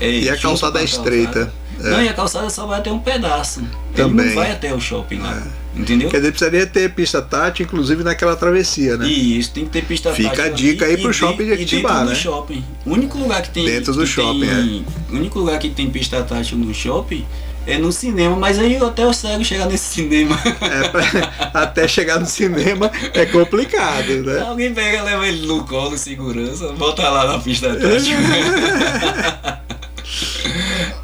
[0.00, 1.32] é E a calçada com é a estreita.
[1.32, 1.67] calçada.
[1.80, 1.90] É.
[1.90, 3.60] Não, e a calçada só vai até um pedaço.
[3.60, 4.26] Ele Também.
[4.26, 4.28] É.
[4.30, 5.42] não vai até o shopping lá.
[5.76, 6.08] Entendeu?
[6.08, 9.06] Quer dizer, precisaria ter pista tátil, inclusive naquela travessia, né?
[9.06, 11.64] E isso, tem que ter pista Fica tátil a dica ali aí pro shopping de
[11.66, 12.14] dentro né?
[12.16, 12.64] shopping.
[12.84, 16.20] O único lugar que tem Dentro do shopping, tem- O único lugar que tem pista
[16.22, 17.24] tátil no shopping
[17.64, 20.36] é no cinema, mas aí até o cego chegar nesse cinema.
[20.62, 24.40] É, pra- até chegar no cinema é complicado, né?
[24.40, 28.02] Alguém pega, leva ele no colo, segurança, bota lá na pista atrás.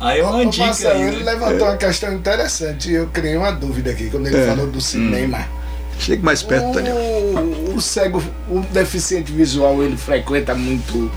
[0.00, 1.32] aí é uma Ô, dica Marcelo, aí, ele né?
[1.32, 4.46] levantou uma questão interessante e eu criei uma dúvida aqui quando ele É.
[4.46, 5.46] falou do cinema.
[5.98, 6.96] Chega mais perto, Daniel.
[6.96, 11.10] O, o cego, o deficiente visual, ele frequenta muito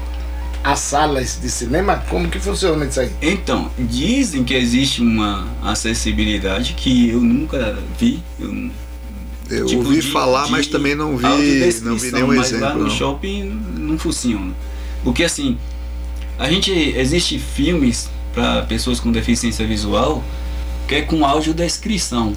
[0.63, 2.03] as salas de cinema?
[2.09, 3.11] Como que funciona isso aí?
[3.21, 8.21] Então, dizem que existe uma acessibilidade que eu nunca vi.
[8.39, 8.69] Eu,
[9.49, 11.23] Eu tipo, ouvi de- falar, de mas também não vi,
[11.83, 12.77] não vi nenhum mas lá exemplo.
[12.79, 12.89] no Não.
[12.91, 14.53] shopping não funciona.
[15.03, 15.57] Porque assim,
[16.37, 20.23] a gente existe filmes para pessoas com deficiência visual
[20.87, 22.33] que é com audiodescrição.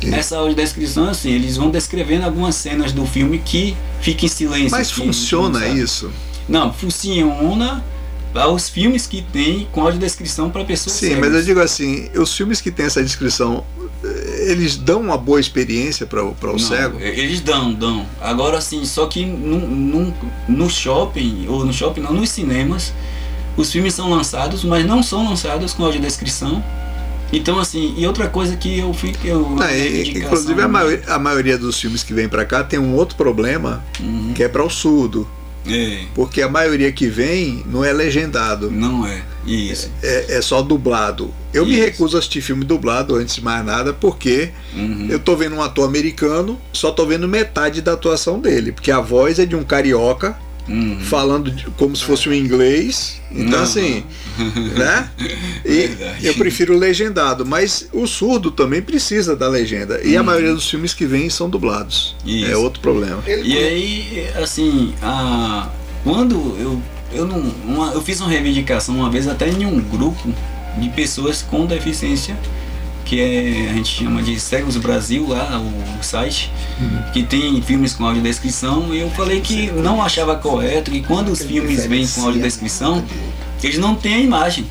[0.00, 0.14] Sim.
[0.14, 4.70] Essa audiodescrição, assim, eles vão descrevendo algumas cenas do filme que fica em silêncio.
[4.70, 5.80] Mas que- funciona sabe.
[5.80, 6.10] isso?
[6.48, 7.84] Não, funciona
[8.32, 11.20] para os filmes que tem com audiodescrição para pessoas Sim, cegas.
[11.20, 13.64] mas eu digo assim, os filmes que têm essa descrição,
[14.46, 16.98] eles dão uma boa experiência para o Não, cego?
[17.00, 18.06] Eles dão, dão.
[18.20, 20.14] Agora sim, só que no, no,
[20.48, 22.94] no shopping, ou no shopping não, nos cinemas,
[23.56, 26.62] os filmes são lançados, mas não são lançados com audiodescrição.
[27.32, 29.24] Então assim, e outra coisa que eu fico.
[29.26, 32.78] Eu, Não, e- inclusive a maioria, a maioria dos filmes que vem para cá tem
[32.78, 34.32] um outro problema, Uhum.
[34.34, 35.28] que é para o surdo.
[35.68, 39.20] É, Porque a maioria que vem não é legendado, não é.
[39.46, 39.90] Isso.
[40.02, 41.32] é, é só dublado.
[41.52, 41.82] Eu me Isso.
[41.84, 45.06] recuso a assistir filme dublado antes de mais nada, porque Uhum.
[45.10, 49.00] eu tô vendo um ator americano, só tô vendo metade da atuação dele, porque a
[49.00, 50.34] voz é de um carioca
[50.68, 51.00] Uhum.
[51.00, 53.20] falando de- como se fosse um inglês.
[53.30, 53.62] Então Não.
[53.62, 54.04] assim,
[54.76, 55.08] né?
[55.64, 56.26] E Verdade.
[56.26, 60.00] eu prefiro o legendado, mas o surdo também precisa da legenda.
[60.04, 62.14] E a maioria dos filmes que vêm são dublados.
[62.24, 62.30] Uhum.
[62.30, 62.50] Isso.
[62.50, 63.22] É outro problema.
[63.26, 65.68] Ele E aí, assim, a,
[66.04, 66.80] quando eu
[67.12, 70.32] eu não uma- eu fiz uma reivindicação uma vez até em um grupo
[70.78, 72.36] de pessoas com deficiência
[73.10, 76.48] que é, a gente chama de Cegos Brasil lá o site
[77.12, 78.94] que tem filmes com audiodescrição.
[78.94, 83.04] E eu falei que não achava correto que quando os filmes vêm com audiodescrição
[83.64, 84.64] eles não têm a imagem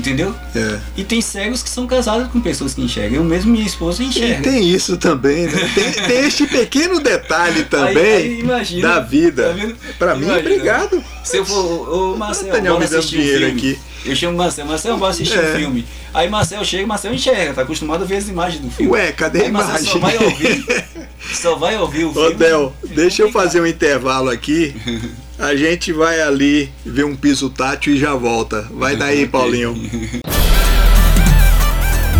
[0.00, 0.78] entendeu É.
[0.96, 4.06] e tem cegos que são casados com pessoas que enxergam eu mesmo minha esposa E
[4.06, 5.70] enxerga tem isso também, né?
[5.74, 9.44] Tem, tem este pequeno detalhe também Aí- aí imagina, da vida.
[9.44, 9.76] tá vendo?
[9.98, 10.40] Pra mim, Imagina.
[10.50, 11.04] obrigado.
[11.24, 13.46] Se eu for, ô Marcel, bora dando assistir um filme.
[13.46, 13.78] aqui.
[14.04, 15.42] Eu chamo Marcel, Marcel, bora assistir É.
[15.52, 15.86] um filme.
[16.12, 18.90] Aí Marcel chega, Marcel enxerga, tá acostumado a ver as imagens do filme.
[18.92, 20.18] Ué, cadê a Aí Marcel só imagem?
[20.18, 20.64] vai ouvir,
[21.34, 22.34] só vai ouvir o Ô filme.
[22.34, 24.74] Del, deixa eu fazer um intervalo aqui.
[25.40, 28.68] A gente vai ali ver um piso tátil e já volta.
[28.72, 29.74] Vai daí, Paulinho.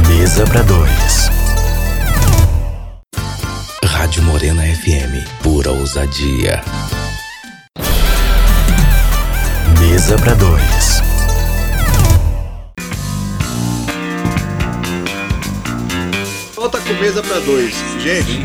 [0.09, 1.29] Mesa para dois.
[3.85, 6.63] Rádio Morena FM, pura ousadia.
[9.79, 11.03] Mesa para dois.
[16.57, 17.75] Volta com mesa pra dois.
[18.03, 18.41] Gente,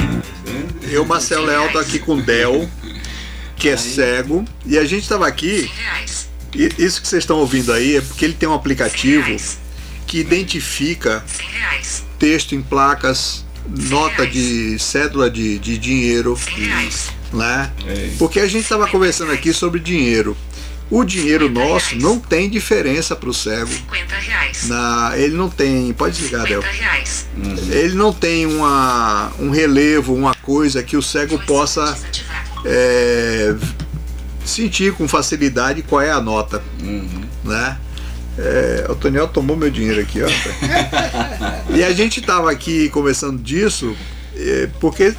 [0.91, 2.69] eu, Marcelo Leal, tô aqui com o Del,
[3.65, 4.45] que é cego.
[4.65, 5.71] E a gente tava aqui.
[6.53, 9.35] e Isso que vocês estão ouvindo aí é porque ele tem um aplicativo
[10.05, 11.25] que identifica
[12.19, 16.39] texto em placas, nota de cédula de, de dinheiro,
[17.33, 17.71] né?
[17.87, 18.11] É.
[18.19, 20.37] Porque a gente estava conversando aqui sobre dinheiro.
[20.89, 23.71] O dinheiro nosso não tem diferença para o cego.
[23.71, 24.67] 50 reais.
[24.67, 25.91] Na, ele não tem.
[25.93, 26.61] Pode desligar, Del.
[26.61, 27.25] 50 reais.
[27.71, 31.97] Ele não tem uma, um relevo, uma coisa que o cego possa.
[32.65, 33.55] É,
[34.43, 37.21] sentir com facilidade qual é a nota, Uhum.
[37.43, 37.77] né?
[38.37, 40.27] É, o Toniel tomou meu dinheiro aqui, ó.
[41.73, 43.95] e a gente tava aqui conversando disso
[44.35, 45.13] é, porque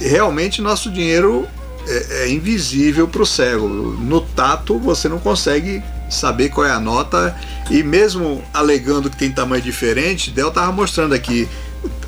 [0.00, 1.46] realmente nosso dinheiro
[1.86, 3.68] é, é invisível para o cego.
[3.68, 7.36] No tato você não consegue saber qual é a nota
[7.70, 11.48] e mesmo alegando que tem tamanho diferente, Del tava mostrando aqui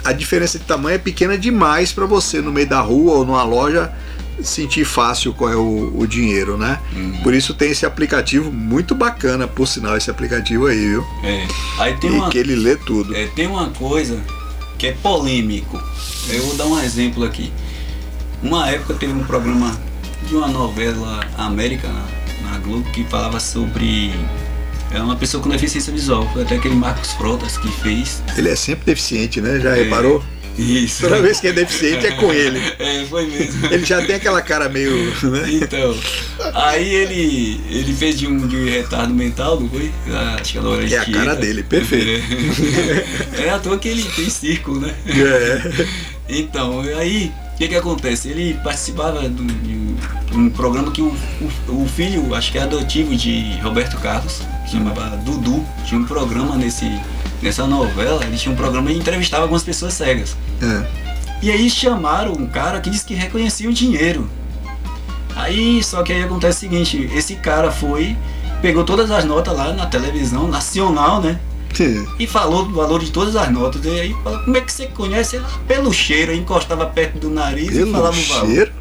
[0.04, 3.44] a diferença de tamanho é pequena demais para você no meio da rua ou numa
[3.44, 3.92] loja
[4.44, 6.78] sentir fácil qual é o, o dinheiro, né?
[7.22, 11.06] Por isso tem esse aplicativo muito bacana, por sinal esse aplicativo aí, viu?
[11.22, 11.46] É.
[11.78, 13.14] Aí tem e uma, que ele lê tudo.
[13.16, 14.20] é, tem uma coisa
[14.78, 15.80] que é polêmico.
[16.28, 17.52] Eu vou dar um exemplo aqui.
[18.42, 19.78] Uma época teve um programa
[20.28, 24.12] de uma novela América na, na Globo que falava sobre
[24.90, 26.28] é uma pessoa com deficiência visual.
[26.32, 28.22] Foi até aquele Marcos Frotas que fez.
[28.36, 29.58] Ele é sempre deficiente, né?
[29.60, 29.84] Já É.
[29.84, 30.22] reparou?
[30.58, 31.02] Isso.
[31.02, 32.60] Toda vez que é deficiente é com ele.
[32.82, 33.66] É, foi mesmo.
[33.66, 34.92] Ele já tem aquela cara meio.
[35.22, 35.52] Né?
[35.52, 35.94] Então,
[36.54, 39.90] aí ele, ele fez de um, de um retardo mental, não foi?
[40.10, 42.24] Ah, Acho que a Laura É a cara dele, perfeito.
[43.38, 44.92] É, é à toa que ele tem circo, né?
[45.06, 45.86] É.
[46.28, 48.28] Então, aí, o que que acontece?
[48.28, 51.14] Ele participava de um, de um programa que o,
[51.68, 56.56] o, o filho, acho que é adotivo de Roberto Carlos, chamava Dudu, tinha um programa
[56.56, 56.86] nesse,
[57.42, 60.36] nessa novela, ele tinha um programa e entrevistava algumas pessoas cegas.
[60.62, 60.86] É.
[61.42, 64.28] E aí chamaram um cara que disse que reconhecia o dinheiro.
[65.34, 68.16] Aí, só que aí acontece o seguinte, esse cara foi,
[68.60, 71.40] pegou todas as notas lá na televisão nacional, né?
[72.18, 73.82] E falou do valor de todas as notas.
[73.84, 75.36] E aí falou, como é que você conhece?
[75.36, 78.46] Ele, "Ah, pelo cheiro, encostava perto do nariz e Pelo falava o valor.
[78.50, 78.72] cheiro.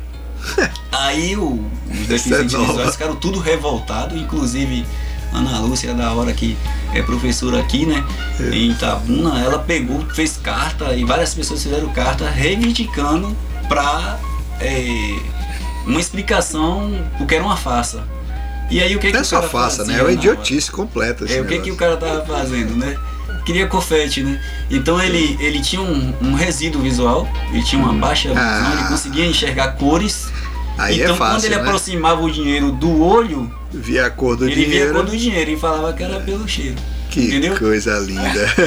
[0.92, 4.86] Aí o, os deficientes é visuais ficaram tudo revoltados, inclusive
[5.34, 6.58] Ana Lúcia, da hora que
[6.94, 8.04] é professora aqui, né?
[8.40, 8.56] É.
[8.56, 13.36] Em Itabuna, ela pegou, fez carta e várias pessoas fizeram carta reivindicando
[13.70, 14.20] pra
[14.60, 15.18] é,
[15.86, 18.04] uma explicação porque era uma farsa.
[18.70, 20.00] E aí o que, que Não é o cara farsa, fazia né?
[20.00, 21.26] É uma idiotice completa.
[21.30, 22.98] É, o que, que o cara tava fazendo, né?
[23.46, 24.40] Queria confete, né?
[24.70, 28.74] Então ele, ele tinha um, um resíduo visual, ele tinha uma baixa visão, Ah.
[28.78, 30.32] ele conseguia enxergar cores.
[30.78, 31.62] Aí então é fácil, quando ele né?
[31.62, 34.94] aproximava o dinheiro do olho, Via a cor do ele via a dinheiro.
[34.94, 36.76] cor do dinheiro e falava que era pelo cheiro.
[37.10, 37.58] Que entendeu?
[37.58, 38.22] coisa linda.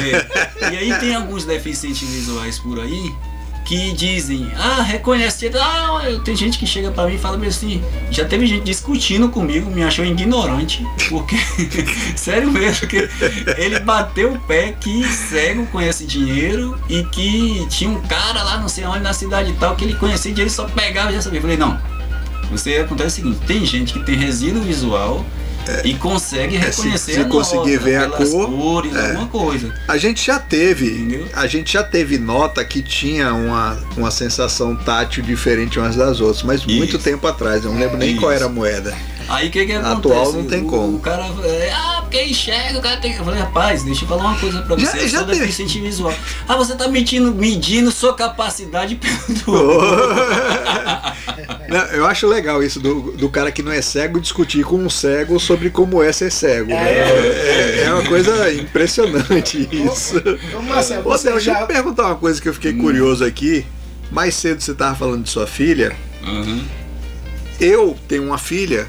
[0.61, 0.73] É.
[0.73, 3.13] E aí tem alguns deficientes visuais por aí
[3.65, 5.51] que dizem, ah, reconhece.
[5.59, 9.71] Ah, tem gente que chega pra mim e fala assim, já teve gente discutindo comigo,
[9.71, 11.37] me achou ignorante, porque,
[12.15, 13.09] sério mesmo, que
[13.57, 18.69] ele bateu o pé que cego conhece dinheiro e que tinha um cara lá, não
[18.69, 21.23] sei onde, na cidade e tal, que ele conhecia dinheiro e só pegava e já
[21.23, 21.39] sabia.
[21.39, 21.81] Eu falei, não,
[22.59, 25.25] você acontece o seguinte, tem gente que tem resíduo visual
[25.83, 29.07] e consegue É, se- reconhecer se a conseguir nota ver a cor, cores, é.
[29.13, 29.73] alguma coisa.
[29.89, 31.27] A gente já teve, Entendeu?
[31.33, 36.43] a gente já teve nota que tinha uma, uma sensação tátil diferente umas das outras,
[36.43, 36.99] mas muito Isso.
[36.99, 38.43] tempo atrás, eu não lembro nem qual Isso.
[38.43, 38.95] era a moeda.
[39.29, 40.37] Aí o que que Atual acontece?
[40.37, 40.97] não tem o, como.
[40.97, 43.19] O cara, é, ah, porque enxerga, o cara tem que.
[43.19, 44.85] Eu falei, rapaz, deixa eu falar uma coisa pra você.
[44.85, 45.41] Já- eu já sou teve.
[45.41, 46.15] deficiente visual.
[46.49, 49.15] Ah, você tá medindo, medindo sua capacidade pelo.
[51.69, 54.91] Não, eu acho legal isso do, do cara que não é cego discutir com um
[54.91, 56.69] cego sobre como é ser cego.
[56.69, 56.77] né?
[56.77, 60.17] É, é uma coisa impressionante isso.
[60.57, 61.63] Ô, Marcelo, Ô, você deixa eu já.
[61.63, 63.65] te perguntar uma coisa que eu fiquei curioso aqui.
[64.11, 65.97] Mais cedo você estava falando de sua filha.
[66.23, 66.63] Uhum,
[67.59, 68.87] Eu tenho uma filha,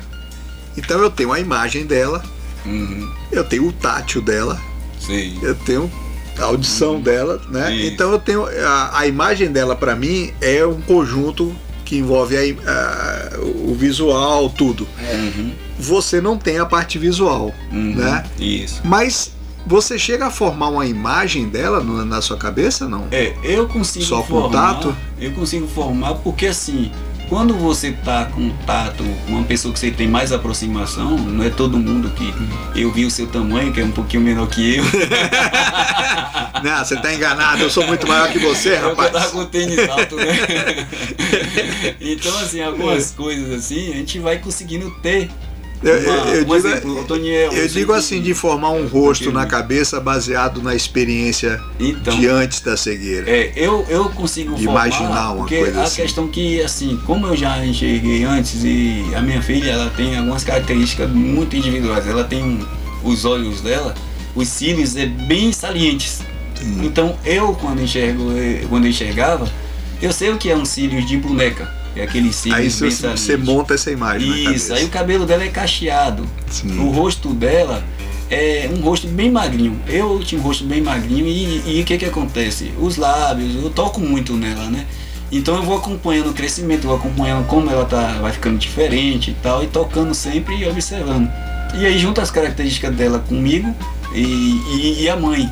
[0.78, 2.24] então eu tenho a imagem dela,
[2.66, 4.60] uhum, eu tenho o tátil dela,
[5.00, 5.38] sei.
[5.42, 5.92] eu tenho
[6.38, 7.74] a audição dela, né?
[7.76, 7.94] Isso.
[7.94, 12.42] Então eu tenho a, a imagem dela para mim é um conjunto que envolve a
[12.72, 14.88] a- o visual, tudo.
[15.14, 18.24] Uhum, Você não tem a parte visual, uhum, né?
[18.40, 18.82] Isso.
[18.84, 19.32] Mas
[19.68, 23.08] você chega a formar uma imagem dela na sua cabeça, não?
[23.12, 24.50] É, eu consigo Só formar.
[24.74, 24.96] tato?
[25.20, 26.92] Eu consigo formar porque assim,
[27.30, 31.78] quando você tá com tato, uma pessoa que você tem mais aproximação, não é todo
[31.78, 32.34] mundo que
[32.80, 34.84] eu vi o seu tamanho, que é um pouquinho menor que eu.
[36.64, 39.32] Não, você tá enganado, eu sou muito maior que você, Eu tava rapaz.
[39.32, 40.26] com o tênis alto, né?
[42.02, 45.30] então, assim, algumas coisas assim, a gente vai conseguindo ter.
[45.84, 47.04] Eu, eu- uma- eu um digo, exemplo, eu
[47.94, 53.30] assim de formar um rosto na cabeça baseado na experiência Então, de antes da cegueira.
[53.30, 56.02] É, eu, eu consigo De formar, imaginar uma porque coisa a assim.
[56.02, 60.44] questão que, assim, como eu já enxerguei antes e a minha filha, ela tem algumas
[60.44, 62.08] características muito individuais.
[62.08, 62.66] Ela tem um-
[63.04, 63.94] os olhos dela,
[64.34, 66.22] os cílios é bem salientes.
[66.84, 69.48] Então, eu quando enxergo, eh, quando eu enxergava,
[70.02, 71.70] eu sei o que é um cílios de boneca.
[71.96, 76.28] É aquele cílios Aí você, monta essa imagem Isso, aí o cabelo dela é cacheado.
[76.50, 76.78] Sim.
[76.80, 77.84] O rosto dela
[78.30, 79.80] é um rosto bem magrinho.
[79.88, 82.74] Eu tinha um rosto bem magrinho e o que que acontece?
[82.80, 84.86] Os lábios, eu toco muito nela, né?
[85.32, 89.34] Então eu vou acompanhando o crescimento, vou acompanhando como ela tá, vai ficando diferente e
[89.36, 91.30] tal, e tocando sempre e observando.
[91.78, 93.76] E aí junta as características dela comigo
[94.14, 95.52] e, e, e a mãe.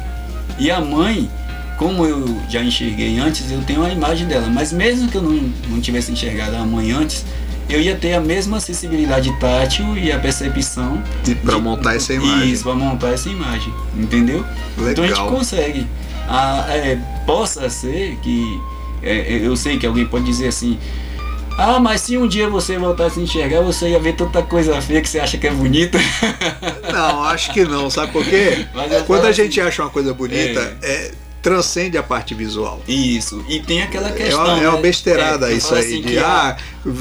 [0.59, 1.29] E a mãe,
[1.77, 4.47] como eu já enxerguei antes, eu tenho a imagem dela.
[4.47, 7.25] Mas mesmo que eu não, não tivesse enxergado a mãe antes,
[7.69, 12.13] eu ia ter a mesma acessibilidade tátil e a percepção E pra de- montar essa
[12.13, 12.51] imagem.
[12.51, 14.45] Isso, pra montar essa imagem, entendeu?
[14.77, 15.29] Então a gente Legal.
[15.31, 15.87] consegue.
[16.27, 18.59] Ah, é, possa ser que.
[19.01, 20.77] é, eu sei que alguém pode dizer assim.
[21.57, 25.01] Ah, mas se um dia você voltasse a enxergar, você ia ver tanta coisa feia
[25.01, 25.99] que você acha que é bonita.
[26.91, 28.65] Não, acho que não, sabe por quê?
[29.05, 31.11] Quando a assim, gente acha uma coisa bonita, é,
[31.43, 32.81] transcende a parte visual.
[32.87, 33.43] Isso.
[33.49, 34.43] E tem aquela É questão.
[34.45, 34.81] uma, é uma né?
[34.81, 36.57] besteirada É, isso aí, assim de a- ah,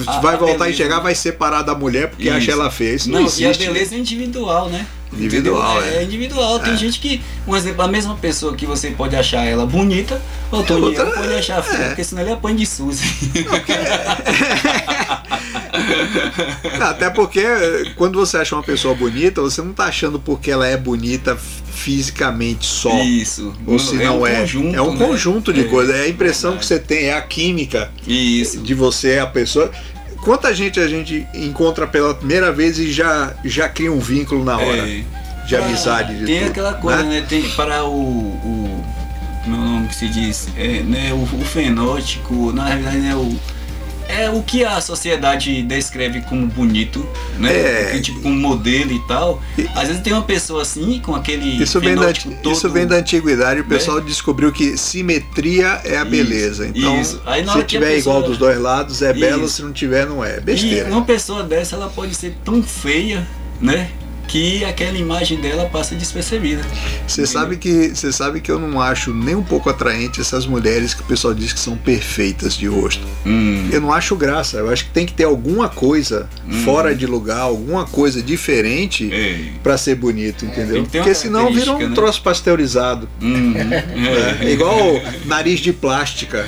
[0.08, 2.36] a- vai a voltar a beleza- enxergar, vai separar da mulher porque Isso.
[2.36, 2.94] acha ela feia.
[2.96, 3.62] Isso não, Não, existe.
[3.62, 4.84] e a beleza é individual, né?
[5.12, 5.94] Individual, Entendeu?
[5.98, 6.02] é.
[6.02, 6.04] é.
[6.04, 6.58] individual.
[6.58, 10.62] Tem gente que, um exemplo, a mesma pessoa que você pode achar ela bonita, o
[10.62, 11.88] Tony Outra- pode achar feia, é.
[11.88, 13.04] porque senão ele apanha de Suzy.
[13.44, 13.52] Não,
[16.80, 17.42] Até porque
[17.96, 22.66] quando você acha uma pessoa bonita, você não tá achando porque ela é bonita fisicamente
[22.66, 23.02] só.
[23.02, 23.52] Isso.
[23.66, 24.40] Ou se não é.
[24.40, 25.06] conjunto, é um né?
[25.06, 25.94] conjunto de É, coisas.
[25.94, 26.82] É a impressão que verdade.
[26.88, 28.58] você tem, é a química Isso.
[28.60, 29.70] de você, a pessoa.
[30.22, 34.56] Quanta gente a gente encontra pela primeira vez e já, já cria um vínculo na
[34.56, 34.88] hora?
[34.88, 35.02] É.
[35.46, 36.16] de amizade.
[36.18, 37.20] De tem tudo, aquela coisa, né?
[37.20, 37.26] né?
[37.28, 38.84] Tem para o, o
[39.46, 43.36] meu nome que se diz, é, né, o, o fenótipo, na realidade né, o
[44.08, 47.06] é o que a sociedade descreve como bonito,
[47.38, 47.52] né?
[47.96, 48.00] É.
[48.00, 49.42] Tipo como modelo e tal.
[49.58, 52.52] E- Às vezes tem uma pessoa assim com aquele Isso vem, da, todo.
[52.52, 56.66] isso vem da antiguidade, o pessoal descobriu que simetria é a Isso, beleza.
[56.74, 57.20] Então, isso.
[57.26, 59.54] Aí se tiver igual pessoa- dos dois lados é belo, Isso.
[59.56, 60.38] se não tiver não é.
[60.38, 60.88] E Besteira.
[60.90, 63.26] uma pessoa dessa ela pode ser tão feia,
[63.60, 63.90] né?
[64.32, 66.62] Que aquela imagem dela passa despercebida.
[67.06, 70.94] Você sabe que você sabe que eu não acho nem um pouco atraente essas mulheres
[70.94, 73.06] que o pessoal diz que são perfeitas de rosto.
[73.26, 73.68] Hum.
[73.70, 74.56] Eu não acho graça.
[74.56, 76.62] Eu acho que tem que ter alguma coisa Hum.
[76.64, 79.50] fora de lugar, alguma coisa diferente É.
[79.62, 80.78] pra ser bonito, entendeu?
[80.78, 81.94] uma Porque senão vira um né?
[81.94, 83.06] troço pasteurizado.
[83.20, 83.52] Hum.
[84.42, 84.78] É, igual
[85.26, 86.46] nariz de plástica.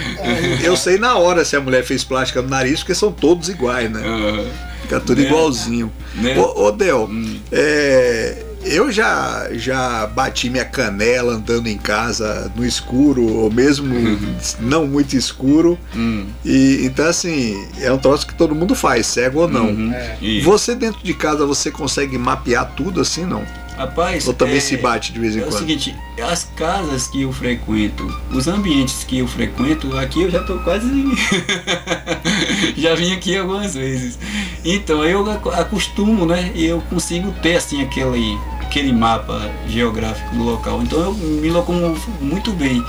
[0.62, 3.90] Eu sei na hora se a mulher fez plástica no nariz, porque são todos iguais,
[3.90, 4.01] né?
[4.03, 5.27] Ah, Fica tudo Né?
[5.27, 5.92] igualzinho.
[6.14, 6.38] Né?
[6.38, 7.38] Ô, ô Del, Hum.
[7.51, 13.94] é, eu já, já bati minha canela andando em casa no escuro, ou mesmo
[14.61, 15.79] não muito escuro.
[15.94, 16.27] hum.
[16.44, 19.66] E, então, assim, é um troço que todo mundo faz, cego ou não.
[19.66, 19.92] Uhum.
[19.92, 20.16] É.
[20.42, 23.42] Você dentro de casa, você consegue mapear tudo assim, não?
[23.77, 25.59] Rapaz, Ou também é- se bate de vez em É o quando?
[25.59, 30.59] seguinte, as casas que eu frequento, os ambientes que eu frequento, aqui eu já tô
[30.59, 30.87] quase.
[32.77, 34.19] já vim aqui algumas vezes.
[34.65, 36.53] Então eu acostumo, né?
[36.55, 40.83] E eu consigo ter assim aquele, aquele mapa geográfico do local.
[40.83, 42.85] Então eu me locomovo muito bem.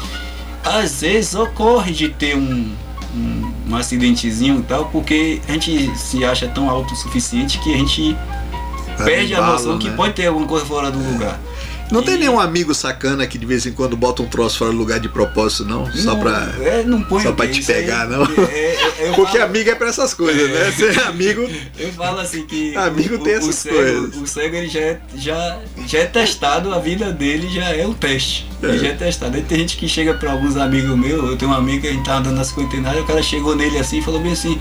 [0.63, 2.71] Às vezes ocorre de ter um,
[3.15, 8.15] um, um acidentezinho e tal, porque a gente se acha tão autossuficiente que a gente
[9.03, 9.95] perde a noção que né?
[9.95, 11.39] pode ter alguma coisa fora do lugar.
[11.91, 14.71] Não tem E- nenhum amigo sacana que de vez em quando bota um troço fora
[14.71, 15.85] do lugar de propósito, não?
[15.93, 16.51] Só pra.
[16.59, 18.23] é, não põe só pra te pegar, não?
[18.23, 20.71] é- é- Porque falo- amigo é pra essas coisas, né?
[20.71, 21.47] Ser amigo.
[21.77, 24.15] Eu falo assim que Amigo o, tem o- essas o cego, coisas.
[24.15, 27.93] O cego ele já é, já, já é testado, a vida dele já é um
[27.93, 28.49] teste.
[28.63, 28.79] Ele É.
[28.79, 29.35] já é testado.
[29.37, 31.91] Aí tem gente que chega pra alguns amigos meus, eu tenho um amigo que a
[31.91, 34.59] gente tá andando na cinquentenária, o cara chegou nele assim e falou bem assim,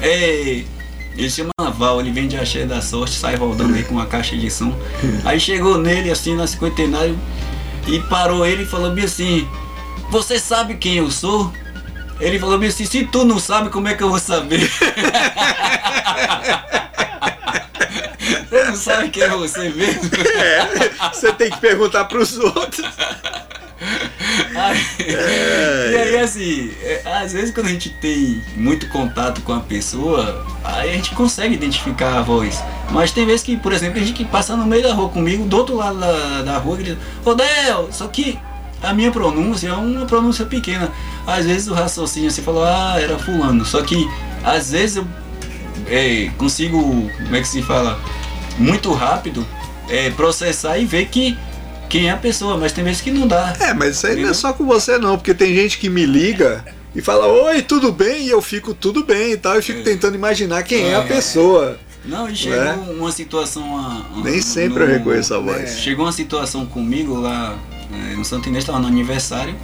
[0.00, 0.62] é.
[1.16, 4.36] Ele chama Val, ele vem de Axé da Sorte, sai rodando aí com uma caixa
[4.36, 4.76] de som.
[5.24, 7.14] Aí chegou nele assim na cinquentenária
[7.86, 9.46] e parou ele e falou bem assim,
[10.10, 11.52] você sabe quem eu sou?
[12.20, 14.70] Ele falou bem assim, se tu não sabe, como é que eu vou saber?
[18.48, 20.10] Você não sabe quem é você mesmo?
[20.36, 22.84] É, você tem que perguntar pros outros.
[24.54, 24.86] Aí-
[25.92, 30.46] e aí assim, é, às vezes quando a gente tem muito contato com a pessoa,
[30.64, 32.62] aí a gente consegue identificar a voz.
[32.90, 35.44] Mas tem vezes que, por exemplo, tem gente que passa no meio da rua comigo,
[35.44, 38.38] do outro lado da, da rua, grita, Ô Del, só que
[38.82, 40.90] a minha pronúncia é uma pronúncia pequena.
[41.26, 43.64] Às vezes o raciocínio você falou, ah, era fulano.
[43.64, 44.08] Só que
[44.44, 45.06] às vezes eu
[45.86, 46.78] é, consigo,
[47.22, 47.98] como é que se fala,
[48.58, 49.46] muito rápido
[49.88, 51.36] é, processar e ver que
[51.92, 53.54] quem é a pessoa, mas tem vezes que não dá.
[53.60, 56.06] É, mas isso aí não é só com você, não, porque tem gente que me
[56.06, 56.64] liga
[56.96, 58.24] e fala, oi, tudo bem?
[58.26, 59.82] E eu fico tudo bem e tal, e fico É.
[59.82, 61.06] tentando imaginar quem é a É.
[61.06, 61.78] pessoa.
[62.04, 62.72] Não, e chegou Né?
[62.98, 63.62] uma situação.
[63.62, 65.78] uma- uma- Nem sempre eu no- reconheço a voz.
[65.78, 67.56] Chegou uma situação comigo lá
[67.92, 69.54] eh, no Santo Inês, estava no aniversário.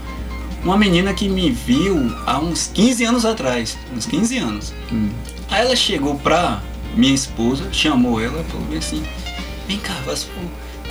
[0.62, 3.76] Uma menina que me viu há uns 15 anos atrás.
[3.96, 4.72] Uns 15 anos.
[4.92, 5.08] Hum.
[5.50, 6.60] Aí ela chegou pra
[6.94, 9.02] minha esposa, chamou ela, falou bem assim:
[9.66, 10.30] Vem cá, Vasco,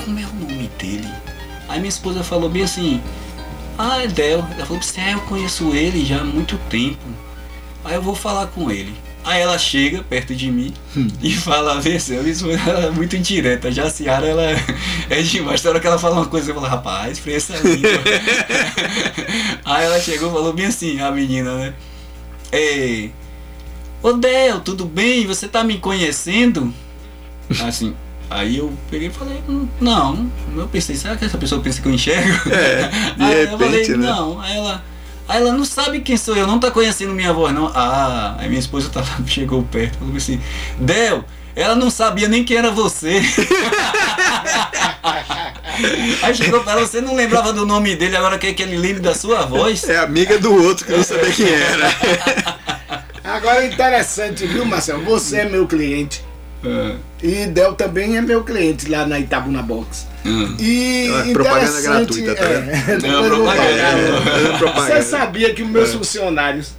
[0.08, 1.08] como é o nome dele?
[1.68, 3.02] Aí minha esposa falou bem assim:
[3.78, 4.40] Ah, é Del.
[4.56, 7.06] Ela falou assim: É, eu conheço ele já há muito tempo.
[7.84, 8.96] Aí eu vou falar com ele.
[9.26, 10.74] Aí ela chega perto de mim
[11.22, 13.70] e fala, vê se ela é muito indireta.
[13.70, 14.44] Já a Ciara, ela
[15.10, 15.62] é demais.
[15.62, 17.90] Na hora que ela fala uma coisa, eu falo, rapaz, freia essa língua.
[19.66, 21.74] Aí ela chegou e falou bem assim, a menina, né?
[22.54, 23.10] É,
[24.02, 25.28] Ô Del, tudo bem?
[25.28, 26.74] Você tá me conhecendo?
[27.62, 27.94] Assim,
[28.30, 30.30] aí eu peguei e falei, "Hum, não.
[30.56, 32.28] Eu pensei, será que essa pessoa pensa que eu enxergo?
[32.52, 34.08] É, de aí eu falei, repente, né?
[34.08, 34.40] não.
[34.42, 34.84] Aí ela,
[35.28, 37.72] aí ela não sabe quem sou eu, não tá conhecendo minha voz, não.
[37.74, 40.42] Ah, aí minha esposa tava, chegou perto, falou assim,
[40.80, 41.24] Del,
[41.56, 43.22] ela não sabia nem quem era você.
[46.22, 49.02] aí chegou para ela, você não lembrava do nome dele, agora quer que ele lembre
[49.02, 49.88] da sua voz?
[49.88, 51.94] É amiga do outro que eu não sabia quem era.
[53.24, 55.04] Agora interessante, viu, Marcelo?
[55.04, 56.27] Você é meu cliente.
[56.66, 60.08] Ah, E Del também é meu cliente lá na Itabuna Box.
[60.26, 60.56] ah.
[60.60, 64.82] E É, propaganda gratuita, tá é, É eu vou propaganda.
[64.82, 66.74] Você sabia que os meus funcionários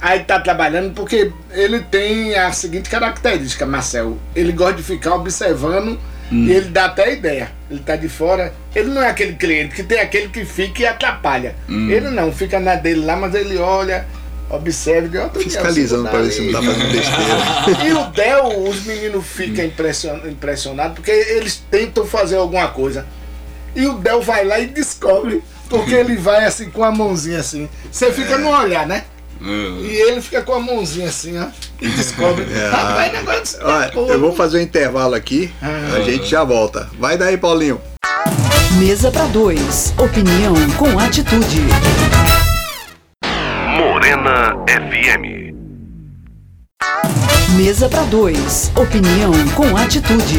[0.00, 4.18] aí tá trabalhando porque ele tem a seguinte característica, Marcel.
[4.36, 5.98] Ele gosta de ficar observando
[6.30, 7.50] e ele dá até ideia.
[7.70, 8.52] Ele tá de fora.
[8.74, 11.54] Ele não é aquele cliente que tem aquele que fica e atrapalha.
[11.68, 11.88] Hum.
[11.88, 14.04] Ele não, fica na dele lá, mas ele olha
[14.50, 17.82] Observe de outra Fiscalizando para ver se não tá fazendo besteira.
[17.88, 23.06] E o Del, os meninos ficam impression- impressionados porque eles tentam fazer alguma coisa.
[23.74, 25.42] E o Del vai lá e descobre.
[25.68, 27.68] Porque ele vai assim com a mãozinha assim.
[27.90, 29.04] Você fica no olhar, né?
[29.40, 31.46] E ele fica com a mãozinha assim, ó.
[31.80, 32.46] E descobre.
[32.54, 32.68] É.
[32.68, 36.88] Rapaz, negócio de Olha, eu vou fazer um intervalo aqui, a gente já volta.
[36.98, 37.80] Vai daí, Paulinho.
[38.78, 39.92] Mesa para dois.
[39.98, 41.62] Opinião com atitude.
[44.24, 45.52] FM.
[47.58, 48.72] Mesa para dois.
[48.74, 50.38] Opinião com atitude.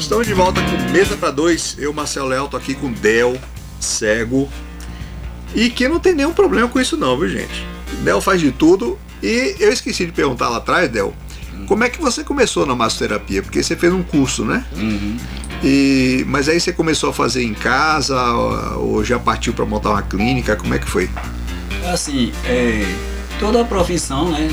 [0.00, 1.76] Estamos de volta com Mesa para Dois.
[1.78, 3.38] Eu, Marcelo Léo, tô aqui com Del,
[3.78, 4.48] cego.
[5.54, 7.64] E que não tem nenhum problema com isso não, viu gente?
[8.02, 8.98] Del faz de tudo.
[9.22, 11.14] E eu esqueci de perguntar lá atrás, Del,
[11.68, 13.42] como é que você começou na massoterapia?
[13.42, 14.64] Porque você fez um curso, né?
[14.76, 15.16] Uhum.
[15.62, 18.20] E, mas aí você começou a fazer em casa
[18.76, 20.54] ou já partiu para montar uma clínica?
[20.56, 21.10] Como é que foi?
[21.92, 22.84] Assim, é,
[23.40, 24.48] toda a profissão, né?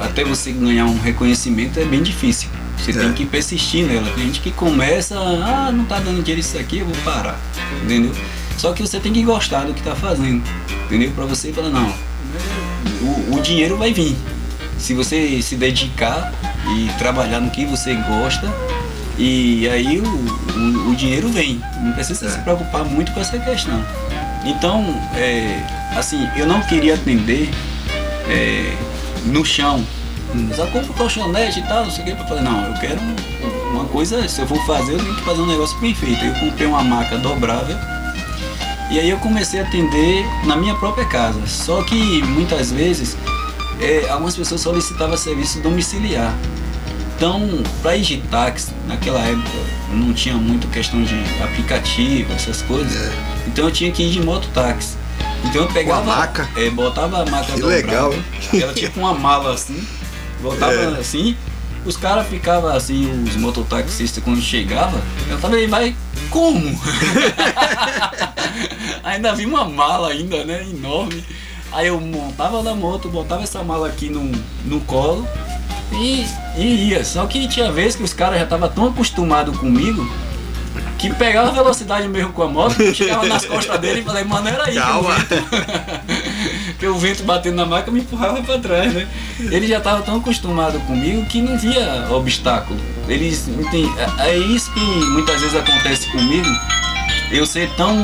[0.00, 2.48] até você ganhar um reconhecimento é bem difícil.
[2.76, 2.94] Você É.
[2.94, 4.08] tem que persistir nela.
[4.14, 7.40] Tem gente que começa, ah, não tá dando dinheiro isso aqui, eu vou parar.
[7.84, 8.12] Entendeu?
[8.56, 10.42] Só que você tem que gostar do que tá fazendo.
[10.86, 11.10] Entendeu?
[11.12, 11.92] Pra você falar, não,
[13.02, 14.16] o, o dinheiro vai vir.
[14.78, 16.32] Se você se dedicar
[16.76, 18.46] e trabalhar no que você gosta,
[19.18, 21.60] e aí o, o, o dinheiro vem.
[21.82, 22.30] Não precisa É.
[22.30, 23.82] se preocupar muito com essa questão.
[24.44, 25.60] Então, é,
[25.96, 27.50] assim, eu não queria atender
[28.28, 28.72] é,
[29.26, 29.84] no chão.
[30.54, 32.42] Só compra colchonete e tal, não sei o que, pra fazer.
[32.42, 35.46] Não, eu quero um- uma coisa, se eu for fazer, eu tenho que fazer um
[35.46, 36.24] negócio bem feito.
[36.24, 37.76] Eu comprei uma maca dobrável
[38.90, 41.46] e aí eu comecei a atender na minha própria casa.
[41.46, 43.16] Só que muitas vezes
[43.80, 46.32] é, algumas pessoas solicitavam serviço domiciliar.
[47.18, 49.58] Então, para ir de táxi, naquela época
[49.90, 52.94] não tinha muito questão de aplicativo, essas coisas.
[52.94, 53.12] É.
[53.48, 54.96] Então eu tinha que ir de mototáxi.
[55.44, 56.00] Então eu pegava.
[56.04, 56.48] Com a maca?
[56.54, 58.24] É, botava a maca Que legal, hein?
[58.54, 59.84] Ela tinha uma mala assim,
[60.40, 61.00] botava É.
[61.00, 61.36] assim.
[61.84, 65.96] Os caras ficavam assim, os mototaxistas quando chegava, eu falei, vai
[66.30, 66.80] como?
[69.02, 70.64] ainda vi uma mala ainda, né?
[70.70, 71.24] Enorme.
[71.72, 74.30] Aí eu montava na moto, botava essa mala aqui no,
[74.64, 75.26] no colo
[75.92, 76.26] e,
[76.56, 77.04] e ia.
[77.04, 80.08] Só que tinha vezes que os caras já estavam tão acostumados comigo
[80.98, 84.64] que pegava velocidade mesmo com a moto, chegava nas costas dele e falei, mano, era
[84.64, 85.14] aí que o Calma.
[85.14, 89.06] vento, o vento batendo na maca me empurrava pra trás, né?
[89.38, 92.80] Ele já estava tão acostumado comigo que não via obstáculo.
[93.08, 96.48] Eles enten- é é isso que muitas vezes acontece comigo.
[97.30, 97.96] Eu ser tão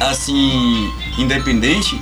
[0.00, 2.00] assim independente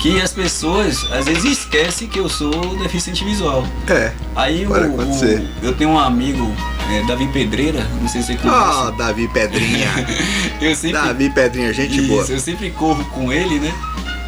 [0.00, 3.66] que as pessoas às vezes esquecem que eu sou deficiente visual.
[3.88, 4.12] É.
[4.34, 6.54] Aí o, o- eu tenho um amigo,
[6.90, 8.58] é, Davi Pedreira, não sei se você conhece.
[8.60, 9.88] Ah, Davi Pedrinha.
[10.60, 12.24] eu sempre Davi Pedrinha, gente isso, boa.
[12.28, 13.72] eu sempre corro com ele, né?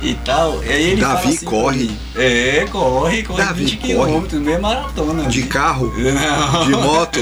[0.01, 0.63] E tal.
[0.63, 1.91] E aí ele Davi assim corre?
[2.17, 3.89] É, corre, corre Davi 20 corre?
[3.89, 5.25] quilômetros, meia maratona.
[5.29, 6.65] De carro, Não.
[6.67, 7.19] de moto,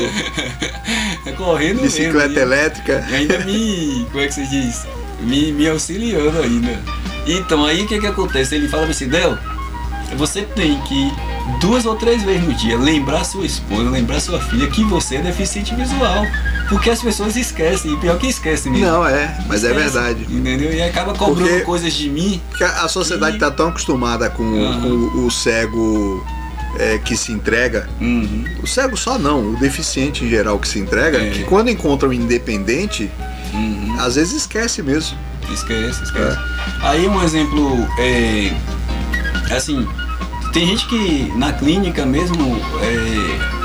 [1.38, 2.40] correndo bicicleta mesmo.
[2.40, 3.06] elétrica.
[3.10, 4.06] E ainda me.
[4.10, 4.86] Como é que se diz?
[5.20, 6.78] Me, me auxiliando ainda.
[7.26, 8.54] Então aí o que que acontece?
[8.54, 9.36] Ele fala assim, Del,
[10.16, 11.12] você tem que
[11.60, 15.22] duas ou três vezes no dia lembrar sua esposa, lembrar sua filha que você é
[15.22, 16.24] deficiente visual.
[16.68, 18.86] Porque as pessoas esquecem, e pior que esquecem mesmo.
[18.88, 20.26] Não, é, mas é Esquece, verdade.
[20.28, 20.72] Entendeu?
[20.72, 22.40] E acaba cobrando Porque- coisas de mim.
[22.50, 24.80] Porque a sociedade está tão acostumada com, Aham.
[25.12, 26.26] com o cego
[26.78, 27.88] é, que se entrega.
[28.00, 28.44] Uhum.
[28.62, 31.30] O cego só não, o deficiente em geral que se entrega, É.
[31.30, 33.08] que quando encontra um independente,
[33.52, 33.96] Uhum.
[33.98, 35.18] às vezes esquece mesmo.
[35.52, 36.38] Esquece, esquece.
[36.82, 38.52] Aí um exemplo é.
[39.54, 39.86] Assim,
[40.52, 42.60] tem gente que na clínica mesmo.
[42.82, 43.56] é,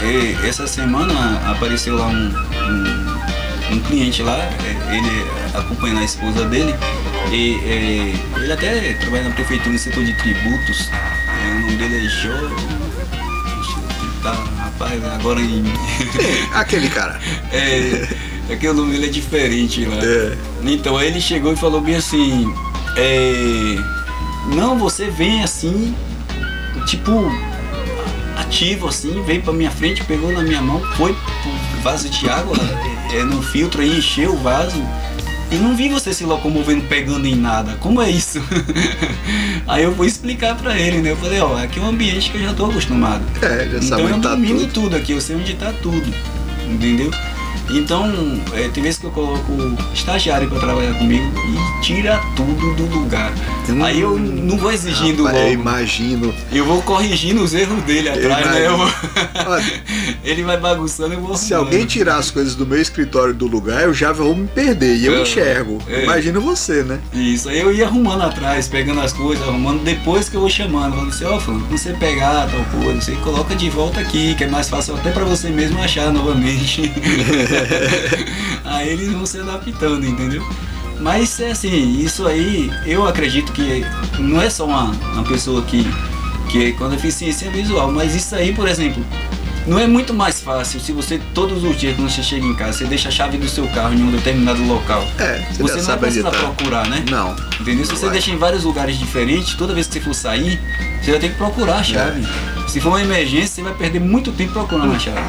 [0.00, 6.44] é, essa semana apareceu lá um, um, um cliente lá, é, ele acompanhando a esposa
[6.46, 6.74] dele.
[7.32, 10.88] E, é, ele até trabalha na prefeitura no setor de tributos.
[10.90, 12.88] é, o nome dele é.
[14.22, 15.64] Tá, rapaz, agora em.
[16.54, 17.20] Aquele cara.
[17.52, 18.08] É,
[18.48, 19.96] é que o nome dele é diferente lá.
[20.02, 20.36] É.
[20.64, 22.52] Então aí ele chegou e falou bem assim,
[22.96, 23.76] é,
[24.54, 25.94] não, você vem assim,
[26.86, 27.30] tipo,
[28.36, 32.56] ativo assim, veio pra minha frente, pegou na minha mão, foi pro vaso de água,
[33.12, 34.82] é, é, no filtro aí, encheu o vaso.
[35.50, 37.74] E não vi você se locomovendo pegando em nada.
[37.80, 38.38] Como é isso?
[39.66, 41.12] aí eu fui explicar pra ele, né?
[41.12, 43.24] Eu falei, ó, aqui é um ambiente que eu já tô acostumado.
[43.40, 44.72] É, já Então sabe eu onde tá domino tudo.
[44.74, 46.04] tudo aqui, eu sei onde tá tudo,
[46.68, 47.10] entendeu?
[47.70, 48.10] Então,
[48.54, 49.52] é, tem vezes que eu coloco
[49.94, 53.32] estagiário para trabalhar comigo e tira tudo do lugar.
[53.68, 55.48] Hum, Aí eu não vou exigindo Rapaz, logo.
[55.48, 56.34] Eu imagino.
[56.50, 58.66] Eu vou corrigindo os erros dele atrás, né?
[58.66, 59.64] Eu Olha,
[60.24, 61.72] Ele vai bagunçando, eu vou se arrumando.
[61.74, 64.96] alguém tirar as coisas do meu escritório do lugar, eu já vou me perder.
[64.96, 65.78] E eu É, enxergo.
[65.88, 66.04] é.
[66.04, 66.98] Imagina você, né?
[67.12, 70.94] Isso, aí eu ia arrumando atrás, pegando as coisas, arrumando, depois que eu vou chamando,
[70.94, 74.44] falando assim, ó, fulano, quando você pegar tal coisa, você coloca de volta aqui, que
[74.44, 76.90] é mais fácil até pra você mesmo achar novamente.
[78.64, 80.46] aí eles vão se adaptando, entendeu?
[81.00, 83.84] Mas é assim, isso aí, eu acredito que
[84.18, 85.86] não é só uma, uma pessoa que,
[86.50, 89.04] que é com deficiência visual, mas isso aí, por exemplo,
[89.68, 92.78] não é muito mais fácil se você todos os dias quando você chega em casa,
[92.78, 95.06] você deixa a chave do seu carro em um determinado local.
[95.18, 96.52] É, você, Você não precisar editar.
[96.54, 97.04] procurar, né?
[97.10, 97.36] Não.
[97.60, 97.84] Entendeu?
[97.84, 98.12] Se você vai.
[98.14, 100.58] deixa em vários lugares diferentes, toda vez que você for sair,
[101.02, 102.24] você vai ter que procurar a chave.
[102.24, 102.68] É.
[102.68, 105.20] Se for uma emergência, você vai perder muito tempo procurando a chave.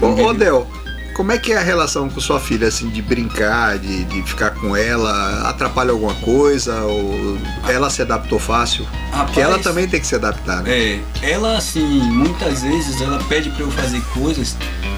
[0.00, 0.32] Ô?
[0.32, 0.66] Del,
[1.14, 4.50] como é que é a relação com sua filha, assim, de brincar, de, de ficar
[4.50, 5.48] com ela?
[5.48, 6.82] Atrapalha alguma coisa?
[6.84, 7.38] Ou
[7.68, 8.86] ela se adaptou fácil?
[9.26, 10.70] Porque ela Rapaz, também tem que se adaptar, né?
[10.70, 14.56] É, ela assim, muitas vezes ela pede pra eu fazer coisas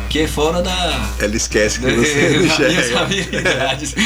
[0.08, 1.00] que é fora da.
[1.18, 3.00] Ela esquece que da- você minhas enxerga.
[3.00, 3.94] habilidades.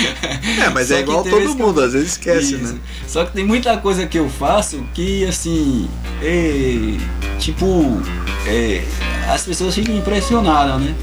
[0.65, 2.73] É, mas Só é igual todo eu- mundo, às vezes esquece, Isso.
[2.75, 2.79] né?
[3.07, 5.89] Só que tem muita coisa que eu faço que, assim,
[6.23, 6.97] é,
[7.39, 8.01] tipo,
[8.47, 8.83] é,
[9.33, 10.95] as pessoas ficam impressionadas, né?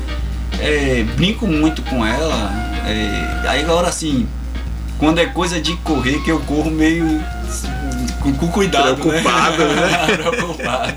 [0.60, 2.52] É, brinco muito com ela,
[2.86, 4.28] é, aí agora, assim,
[4.98, 7.24] quando é coisa de correr, que eu corro meio
[8.22, 10.18] com, com cuidado, Preocupado, né?
[10.18, 10.96] Preocupado.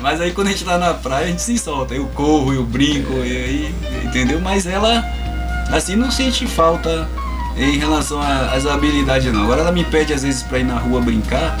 [0.00, 1.94] Mas aí quando a gente tá na praia, a gente se solta.
[1.94, 4.40] Eu corro, eu brinco, e aí, entendeu?
[4.40, 5.04] Mas ela,
[5.70, 7.08] assim, não sente falta
[7.56, 9.42] em relação às habilidades, não.
[9.44, 11.56] Agora ela me pede às vezes pra ir na rua brincar.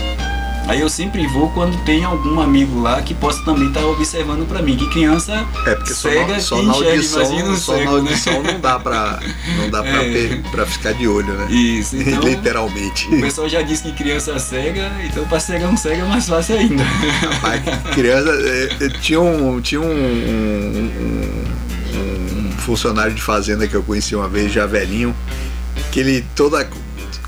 [0.68, 4.62] Aí eu sempre vou quando tem algum amigo lá que possa também estar observando pra
[4.62, 4.76] mim.
[4.76, 7.78] Que criança É, porque só, cega na, só que na enxerga, audição, imagina só na
[7.78, 8.52] cego, audição né?
[8.52, 9.20] não dá pra,
[9.58, 10.40] não dá pra, É.
[10.52, 11.46] pra ficar de olho, né?
[11.50, 13.06] Isso, então Literalmente.
[13.14, 16.56] o pessoal já disse que criança cega, então pra cega um cega é mais fácil
[16.56, 16.84] ainda.
[17.40, 17.60] Pai,
[17.94, 21.44] criança, é, é, tinha um, tinha um- um-
[21.96, 25.14] um funcionário de fazenda que eu conheci uma vez, já velhinho,
[25.90, 26.68] que ele toda.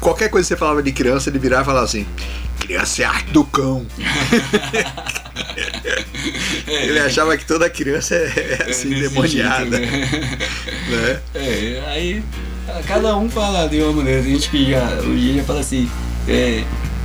[0.01, 2.07] Qualquer coisa que você falava de criança, ele virava e falava assim.
[2.61, 3.87] Criança é arte do cão.
[6.67, 9.77] Ele achava que toda criança é assim, desse demoniada.
[9.77, 10.41] jeito, né?
[10.89, 11.21] Né?
[11.35, 12.23] É, aí
[12.87, 14.23] cada um fala de uma maneira.
[14.23, 15.91] Tem gente que já, hoje dia fala assim,
[16.29, 16.65] é,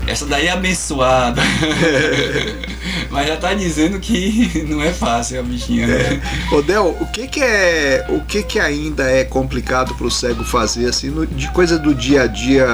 [0.10, 1.41] essa daí é abençoada.
[3.10, 6.22] Mas já tá dizendo que não é fácil a bichinha, né?
[6.51, 10.43] Ô Del, o que que é, o que que ainda é complicado para o cego
[10.43, 12.66] fazer assim, no- de coisa do dia a dia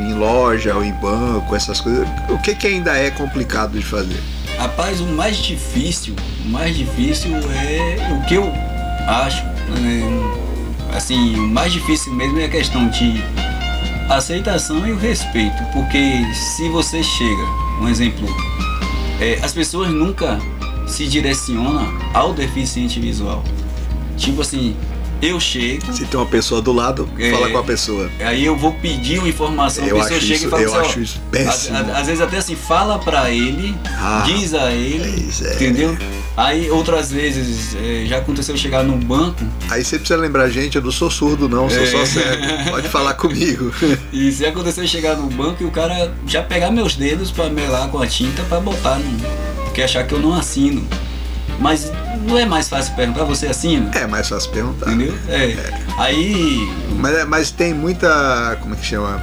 [0.00, 2.06] em loja ou em banco, essas coisas?
[2.28, 4.20] O que que ainda é complicado de fazer?
[4.58, 6.14] Rapaz, o mais difícil,
[6.44, 8.50] o mais difícil é o que eu
[9.06, 10.02] acho, né,
[10.96, 13.22] assim, o mais difícil mesmo é a questão de
[14.08, 17.42] aceitação e o respeito, porque se você chega,
[17.80, 18.26] um exemplo,
[19.20, 20.38] é, as pessoas nunca
[20.86, 23.42] se direcionam ao deficiente visual.
[24.16, 24.76] Tipo assim,
[25.22, 27.30] eu chego, Se tem uma pessoa do lado, É.
[27.30, 28.10] fala com a pessoa.
[28.20, 30.78] aí eu vou pedir uma informação, Eu a pessoa chega isso, e fala eu assim,
[30.78, 31.76] ó, acho isso às, péssimo.
[31.94, 35.54] às- vezes até assim, fala pra ele, Ah, diz a ele, é.
[35.54, 35.96] entendeu?
[36.36, 40.82] Aí outras vezes é, já aconteceu chegar num banco Aí você precisa lembrar, gente, eu
[40.82, 41.86] não sou surdo não, sou É.
[41.86, 42.70] só cego.
[42.70, 43.72] Pode falar comigo.
[44.12, 47.88] e se aconteceu chegar no banco e o cara já pegar meus dedos pra melar
[47.88, 49.16] com a tinta pra botar no.
[49.64, 50.86] Porque achar que eu não assino.
[51.58, 51.90] Mas
[52.24, 53.90] não é mais fácil perguntar, você assina?
[53.94, 54.92] É mais fácil perguntar.
[54.92, 55.14] Entendeu?
[55.28, 55.56] É.
[55.98, 56.68] Aí.
[56.98, 59.22] Mas, mas tem muita, como é que chama?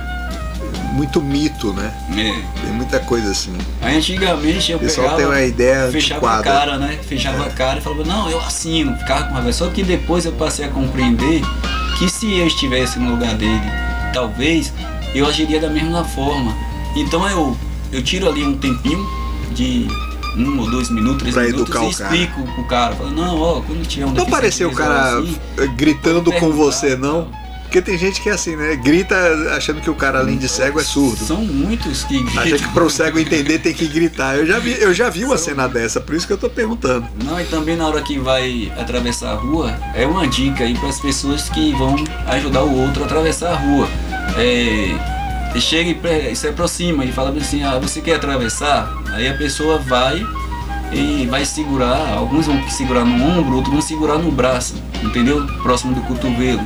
[0.93, 1.91] Muito mito, né?
[2.11, 3.51] é, Tem muita coisa assim.
[3.81, 5.23] aí antigamente eu pessoal pegava.
[5.23, 6.99] tem uma ideia Fechava a cara, né?
[7.01, 9.51] Fechava a cara e falava, não, eu assino, ficava com raiva.
[9.51, 11.41] Só que depois eu passei a compreender
[11.97, 13.59] que se eu estivesse no lugar dele,
[14.13, 14.71] talvez
[15.15, 16.55] eu agiria da mesma forma.
[16.95, 17.57] Então eu,
[17.91, 19.03] eu tiro ali um tempinho
[19.51, 19.87] de
[20.35, 22.53] um ou dois minutos, três Pra minutos educar e o cara.
[22.53, 22.95] pro cara.
[22.95, 26.95] Falo, não, ó, quando tiver um Não pareceu o cara assim, eh, gritando com você,
[26.95, 27.27] não?
[27.63, 28.75] Porque tem gente que é assim, né?
[28.75, 29.15] Grita
[29.57, 31.17] achando que o cara, além de cego, é surdo.
[31.25, 32.59] São muitos que Acha gritam.
[32.59, 34.35] que pro cego entender tem que gritar.
[34.37, 37.07] Eu já vi, eu já vi uma cena dessa, por isso que eu tô perguntando.
[37.25, 40.89] Não, e também na hora que vai atravessar a rua, é uma dica aí para
[40.89, 41.95] as pessoas que vão
[42.27, 43.87] ajudar o outro a atravessar a rua.
[44.37, 44.91] É,
[45.61, 45.95] chega
[46.31, 48.91] e se aproxima e fala assim, ah, você quer atravessar?
[49.11, 50.25] Aí a pessoa vai
[50.91, 55.45] e vai segurar, alguns vão segurar no ombro, outros vão segurar no braço, entendeu?
[55.61, 56.61] Próximo do cotovelo,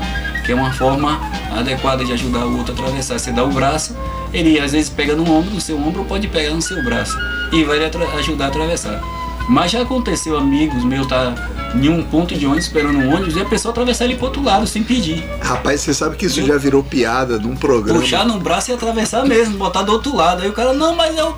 [0.46, 1.20] que é uma forma
[1.56, 3.20] adequada de ajudar o outro a atravessar.
[3.20, 3.96] Você dá o braço,
[4.34, 7.18] ele às vezes pega no ombro, no seu ombro, pode pegar no seu braço
[7.52, 7.80] e vai
[8.20, 9.02] ajudar a atravessar.
[9.50, 11.34] Mas já aconteceu amigos meus tá
[11.76, 14.44] em um ponto de ônibus, esperando um ônibus, e a pessoa atravessar ele pro outro
[14.44, 15.24] lado, sem pedir.
[15.42, 18.00] Rapaz, você sabe que isso já virou piada num programa.
[18.00, 20.44] Puxar no braço e atravessar mesmo, botar do outro lado.
[20.44, 21.36] Aí o cara, não, mas eu.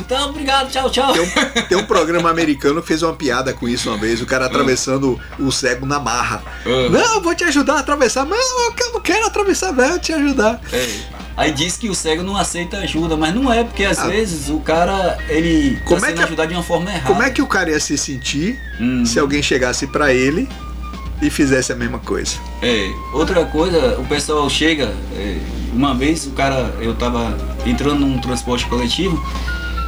[0.00, 1.12] Então, obrigado, tchau, tchau.
[1.12, 1.28] Tem um,
[1.68, 5.18] tem um programa americano que fez uma piada com isso uma vez, o cara atravessando
[5.38, 6.42] o cego na marra.
[6.64, 6.88] Ah.
[6.90, 8.24] Não, eu vou te ajudar a atravessar.
[8.24, 10.60] Não, eu não quero atravessar, não, eu vou te ajudar.
[10.72, 11.17] É.
[11.38, 14.08] Aí diz que o cego não aceita ajuda, mas não é, porque às Ah.
[14.08, 17.06] vezes o cara, ele Como tá é que- ajudado de uma forma errada.
[17.06, 19.06] Como é que o cara ia se sentir Hum.
[19.06, 20.48] se alguém chegasse pra ele
[21.22, 22.32] e fizesse a mesma coisa?
[22.60, 25.38] É, outra coisa, o pessoal chega, é,
[25.72, 29.16] uma vez o cara, eu tava entrando num transporte coletivo,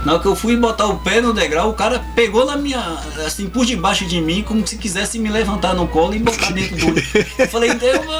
[0.05, 2.80] na hora que eu fui botar o pé no degrau, o cara pegou na minha,
[3.26, 6.76] assim, por debaixo de mim, como se quisesse me levantar no colo e botar dentro
[6.76, 7.01] do.
[7.38, 7.70] Eu falei,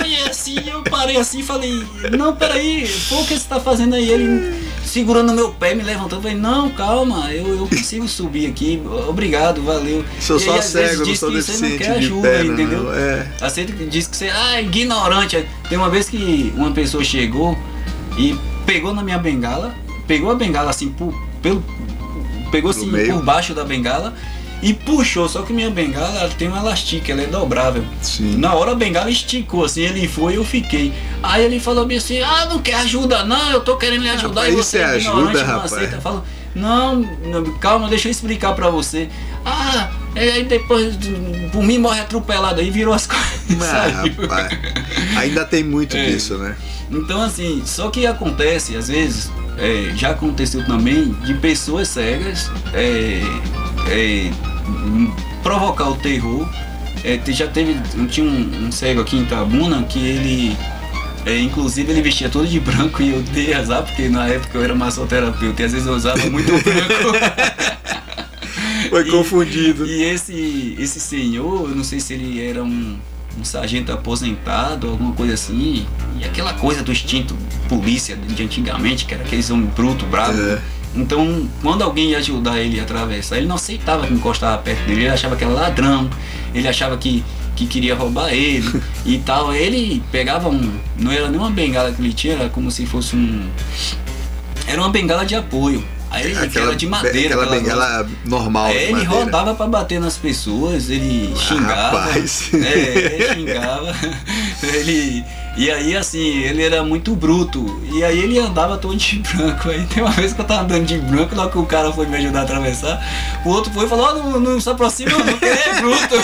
[0.07, 1.85] e assim, eu parei assim e falei,
[2.17, 4.11] não, peraí, pô, o que você tá fazendo aí?
[4.11, 8.83] Ele segurando meu pé, me levantando, eu falei, não, calma, eu, eu consigo subir aqui,
[9.09, 10.05] obrigado, valeu.
[10.21, 12.53] Sou E aí, só vezes, cego, não sou que você não deficiente quer ajuda, perna,
[12.53, 12.95] entendeu?
[12.95, 13.27] É.
[13.41, 15.47] Aceita que diz que você ah, ignorante.
[15.69, 17.57] Tem uma vez que uma pessoa chegou
[18.19, 19.75] e pegou na minha bengala,
[20.07, 21.63] pegou a bengala assim por, pelo,
[22.51, 23.15] pegou assim meio.
[23.15, 24.15] por baixo da bengala
[24.63, 25.29] e puxou.
[25.29, 27.85] Só que minha bengala ela tem um elastique, ela é dobrável.
[28.03, 28.37] Sim.
[28.37, 30.93] Na hora a bengala esticou, assim, ele foi e eu fiquei.
[31.23, 34.43] Aí ele falou bem assim, ah, não quer ajuda não, eu tô querendo lhe ajudar
[34.43, 35.73] Rapaz, e isso você é é ajuda, rapaz.
[35.73, 36.01] aceita.
[36.01, 36.25] Fala,
[36.55, 39.09] não, não, calma, deixa eu explicar pra você.
[39.45, 40.97] Ah, é, aí depois
[41.53, 43.41] por mim morre atropelado aí, virou as coisas.
[43.57, 44.13] Mas, saiu.
[44.21, 44.59] rapaz,
[45.17, 46.05] ainda tem muito É.
[46.11, 46.55] disso, né?
[46.91, 49.31] Então assim, só que acontece, às vezes,
[49.61, 53.21] é, já aconteceu também, de pessoas cegas é,
[53.89, 54.31] é,
[55.43, 56.49] provocar o terror.
[57.05, 57.77] É, já teve,
[58.09, 60.57] tinha um, um cego aqui em Itabuna que ele,
[61.25, 64.65] é, inclusive ele vestia todo de branco e eu dei azar, porque na época eu
[64.65, 67.17] era massoterapeuta e às vezes eu usava muito branco.
[68.91, 69.87] Foi E- confundido.
[69.87, 72.99] E esse, esse senhor, eu não sei se ele era um,
[73.39, 75.87] um sargento aposentado, alguma coisa assim,
[76.19, 77.37] e aquela coisa do instinto
[77.69, 80.41] polícia de antigamente, que era aqueles homens bruto, bravo.
[80.41, 80.59] É.
[80.95, 85.03] Então, quando alguém ia ajudar ele a atravessar, ele não aceitava que encostava perto dele,
[85.03, 86.11] ele achava que era ladrão,
[86.53, 87.25] ele achava que,
[87.55, 89.55] que queria roubar ele e tal.
[89.55, 90.73] Ele pegava um.
[90.99, 93.49] Não era nem uma bengala que ele tinha, era como se fosse um.
[94.67, 95.85] Era uma bengala de apoio.
[96.11, 97.35] Aí ele que era de madeira.
[97.37, 98.67] aquela aquela bengala normal.
[98.69, 99.11] É, ele madeira.
[99.15, 101.99] rodava pra bater nas pessoas, ele xingava.
[102.01, 102.51] rapaz.
[102.53, 102.59] É,
[103.15, 103.95] ele xingava.
[104.75, 105.25] ele.
[105.57, 107.81] E aí assim, ele era muito bruto.
[107.93, 109.69] E aí ele andava todo de branco.
[109.71, 112.07] Aí tem uma vez que eu tava andando de branco, logo que o cara foi
[112.07, 113.01] me ajudar a atravessar,
[113.45, 116.15] o outro foi e falou, ó, não, não se aproxima, não, porque ele é bruto.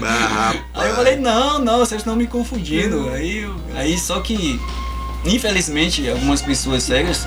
[0.00, 0.60] Mas, rapaz.
[0.74, 3.08] Aí eu falei, não, não, vocês estão me confundindo.
[3.10, 4.60] Aí, eu- aí só que,
[5.24, 7.26] infelizmente, algumas pessoas cegas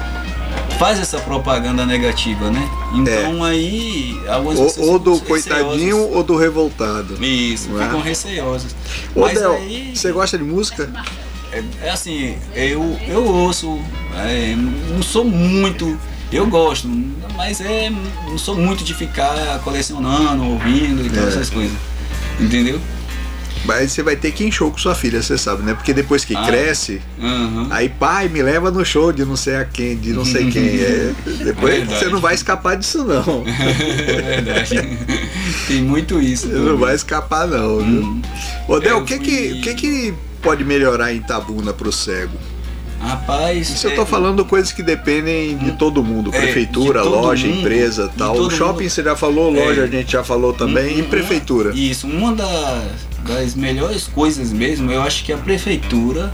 [0.77, 2.69] fazem essa propaganda negativa, né?
[2.93, 4.81] Então aí algumas pessoas É.
[4.81, 7.23] Ou, ou do coitadinho ou do revoltado.
[7.23, 7.83] Isso, é?
[7.85, 8.75] ficam receosas.
[9.15, 10.89] Ô, Mas Del, aí, você gosta de música?
[11.51, 13.79] é, é assim, eu, eu ouço,
[14.15, 15.97] é, não sou muito,
[16.31, 16.87] eu gosto,
[17.35, 17.89] mas é,
[18.27, 21.27] não sou muito de ficar colecionando, ouvindo e tal, É.
[21.27, 21.75] essas coisas.
[22.39, 22.79] Entendeu?
[23.65, 25.73] Mas você vai ter que ir em show com sua filha, você sabe, né?
[25.73, 26.45] Porque depois que Ah.
[26.45, 27.67] cresce, Aham.
[27.69, 30.63] aí pai, me leva no show de não sei a quem, de não sei quem.
[30.79, 31.99] É, depois Verdade.
[31.99, 33.43] você não vai escapar disso, não.
[33.45, 34.97] É verdade.
[35.67, 36.47] Tem muito isso.
[36.47, 37.79] Você não vai escapar, não.
[37.79, 38.21] Hum.
[38.67, 41.91] Ô, Del, Eu o que, fui- que, o que que pode melhorar em Tabuna pro
[41.91, 42.37] cego?
[42.99, 43.69] Rapaz.
[43.69, 47.21] Isso eu é- tô falando coisas que dependem de todo mundo, É, prefeitura, de todo
[47.21, 48.35] loja, mundo, empresa, tal.
[48.37, 48.89] O shopping mundo.
[48.89, 49.83] você já falou, loja É.
[49.83, 51.69] a gente já falou também, e Um- prefeitura.
[51.69, 52.83] uma- isso, uma da-
[53.25, 56.33] das melhores coisas mesmo, eu acho que a prefeitura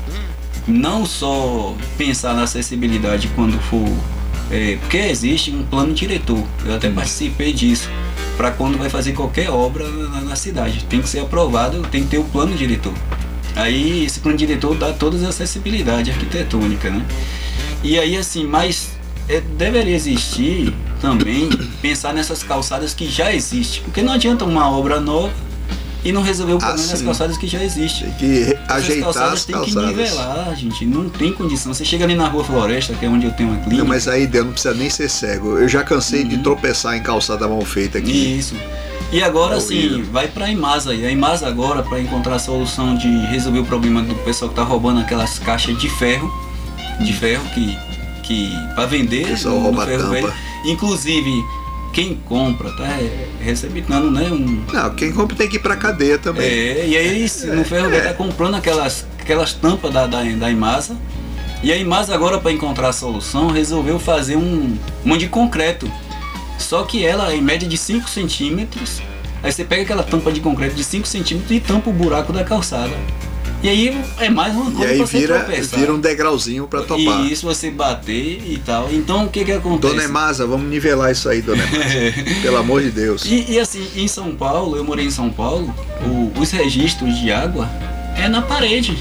[0.68, 3.90] não só pensar na acessibilidade quando for.
[4.52, 7.90] é, porque existe um plano diretor, eu até participei disso,
[8.38, 10.84] para quando vai fazer qualquer obra na, na cidade.
[10.86, 12.94] Tem que ser aprovado, tem que ter o plano diretor.
[13.56, 17.06] Aí esse plano diretor dá todas as acessibilidade arquitetônica, né?
[17.84, 18.92] E aí assim, mas
[19.30, 21.50] é, deveria existir também
[21.82, 23.84] pensar nessas calçadas que já existem.
[23.84, 25.34] Porque não adianta uma obra nova
[26.04, 27.06] e não resolver o problema das sim.
[27.06, 28.10] calçadas que já existem.
[28.12, 29.90] Tem que ajeitar calçadas as tem que calçadas.
[29.98, 30.86] nivelar, gente.
[30.86, 31.74] Não tem condição.
[31.74, 33.82] Você chega ali na rua Floresta, que é onde eu tenho uma clínica.
[33.84, 35.58] Não, mas aí Del não precisa nem ser cego.
[35.58, 36.44] Eu já cansei de Uhum.
[36.44, 38.38] tropeçar em calçada mal feita aqui.
[38.38, 38.56] Isso.
[39.12, 41.06] E agora sim, vai pra Imasa aí.
[41.06, 44.64] A Imasa agora, para encontrar a solução de resolver o problema do pessoal que tá
[44.64, 46.32] roubando aquelas caixas de ferro,
[47.00, 47.78] de ferro que,
[48.24, 50.14] que para vender O pessoal no rouba a ferro tampa.
[50.14, 50.34] velho.
[50.66, 51.32] Inclusive,
[51.94, 54.30] quem compra, tá é, recebendo, né?
[54.32, 56.46] Um, Não, quem compra tem que ir pra cadeia também.
[56.46, 60.52] é, e aí se no ferro velho tá comprando aquelas, aquelas tampas da, da, da
[60.52, 60.98] Imasa.
[61.62, 65.90] E a Imasa agora, para encontrar a solução, resolveu fazer um, um de concreto.
[66.60, 69.02] Só que ela, em média de 5 centímetros,
[69.44, 72.46] Aí você pega aquela tampa de concreto de 5 centímetros e tampa o buraco da
[72.46, 72.96] calçada.
[73.64, 75.80] E aí é mais uma E coisa aí pra você vira, tropeçar.
[75.80, 77.22] vira um degrauzinho pra topar.
[77.26, 78.92] E isso você bater e tal.
[78.92, 79.94] Então o que que acontece?
[79.94, 82.14] Dona Emasa, vamos nivelar isso aí, Dona Emasa.
[82.44, 83.24] Pelo amor de Deus.
[83.24, 85.74] E, e assim, em São Paulo, eu morei em São Paulo,
[86.06, 87.70] o- os registros de água
[88.18, 88.98] é na parede.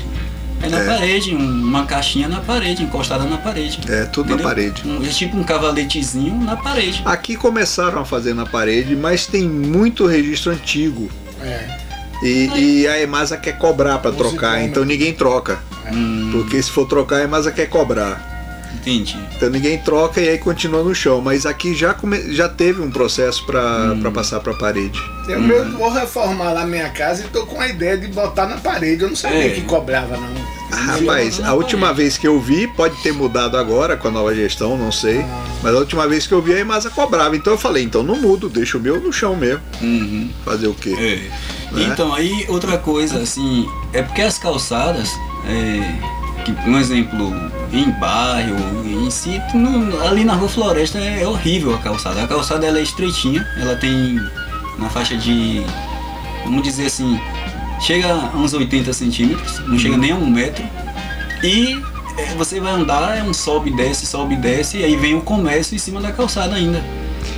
[0.63, 0.87] É na É.
[0.87, 3.81] parede, um- uma caixinha na parede, encostada na parede.
[3.89, 4.49] É tudo na Entendeu?
[4.49, 4.83] parede.
[4.87, 7.03] Um- é tipo um cavaletezinho na parede.
[7.05, 11.11] Aqui começaram a fazer na parede, mas tem muito registro antigo.
[11.43, 11.82] É.
[12.23, 12.51] E,
[12.83, 14.63] e a Emasa quer cobrar pra trocar, Musicona.
[14.65, 15.59] então ninguém troca.
[15.93, 18.31] Hum, Porque se for trocar, a Emasa quer cobrar.
[18.75, 19.17] entendi.
[19.37, 21.21] Então ninguém troca e aí continua no chão.
[21.21, 25.01] Mas aqui já, come- já teve um processo pra pra passar pra parede.
[25.29, 28.57] Eu mesmo vou reformar lá minha casa e tô com a ideia de botar na
[28.57, 29.03] parede.
[29.03, 29.51] Eu não sabia É.
[29.51, 30.62] que cobrava, não.
[30.73, 34.77] Rapaz, a última vez que eu vi, pode ter mudado agora com a nova gestão,
[34.77, 35.21] não sei.
[35.21, 35.45] Ah.
[35.63, 37.37] Mas a última vez que eu vi, a Emasa cobrava.
[37.37, 39.61] Então eu falei, então não mudo, deixa o meu no chão mesmo.
[39.81, 40.31] Uhum.
[40.45, 40.95] Fazer o quê?
[40.99, 41.75] É.
[41.75, 41.89] Né?
[41.93, 45.11] Então, aí outra coisa, assim, é porque as calçadas,
[45.47, 47.33] é, que, um exemplo,
[47.73, 52.23] em bairro, em si, no- ali na rua Floresta é, horrível a calçada.
[52.23, 54.19] A calçada ela é estreitinha, ela tem
[54.79, 55.63] na faixa de,
[56.45, 57.19] vamos dizer assim,
[57.83, 60.65] chega a uns 80 centímetros, não chega nem a um metro.
[61.43, 61.81] E
[62.17, 65.15] é, você vai andar, é um sobe e desce, sobe e desce, e aí vem
[65.15, 66.83] o comércio em cima da calçada ainda.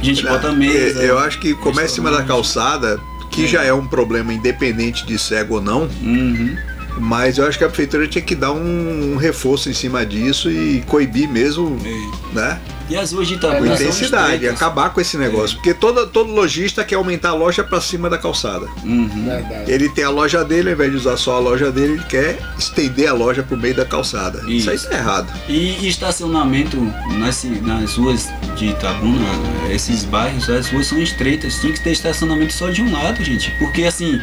[0.01, 1.03] A gente bota mesa.
[1.03, 5.07] É, Eu acho que começa em cima da calçada, que já é um problema independente
[5.07, 6.57] de cego ou não, Uhum.
[6.99, 10.51] Mas eu acho que a prefeitura tinha que dar um, um reforço em cima disso
[10.51, 12.35] e coibir mesmo, É.
[12.35, 12.61] né?
[12.91, 15.57] E as ruas de Itabuna são intensidade, acabar com esse negócio.
[15.57, 18.67] Porque todo, todo lojista quer aumentar a loja pra cima da calçada.
[18.85, 19.25] Uhum.
[19.25, 19.73] Verdade.
[19.73, 22.39] Ele tem a loja dele, ao invés de usar só a loja dele, ele quer
[22.59, 24.43] estender a loja pro meio da calçada.
[24.47, 24.87] Isso, aí Isso.
[24.91, 25.33] tá errado.
[25.49, 26.77] E estacionamento
[27.19, 29.29] nas, nas ruas de Itabuna,
[29.71, 31.55] esses bairros, as ruas são estreitas.
[31.63, 33.51] Tinha que ter estacionamento só de um lado, gente.
[33.59, 34.21] Porque assim,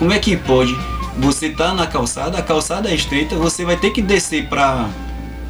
[0.00, 0.76] como é que pode?
[1.18, 4.88] Você tá na calçada, a calçada é estreita, você vai ter que descer pra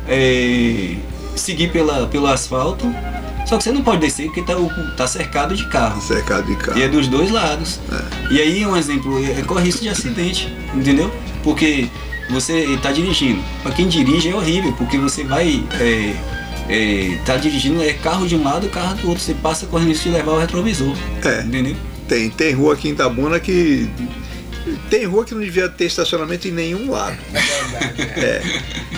[0.09, 0.97] é,
[1.37, 2.93] seguir pela, pelo asfalto.
[3.47, 4.55] Só que você não pode descer porque tá,
[4.97, 6.01] tá cercado de carro.
[6.01, 6.79] Cercado de carro.
[6.79, 7.81] E é dos dois lados.
[8.31, 11.13] E aí, um exemplo, é, corre risco de acidente, entendeu?
[11.43, 11.89] Porque
[12.31, 13.43] você está dirigindo.
[13.63, 15.65] Para quem dirige é horrível, porque você vai.
[15.81, 16.15] É,
[16.69, 19.23] é, tá dirigindo, é carro de um lado, carro do outro.
[19.23, 20.95] Você passa correndo risco de levar o retrovisor.
[21.25, 21.41] É.
[21.41, 21.75] Entendeu?
[22.07, 23.89] Tem, tem rua aqui em Itabuna que.
[24.91, 27.17] Tem rua que não devia ter estacionamento em nenhum lado.
[28.17, 28.43] É.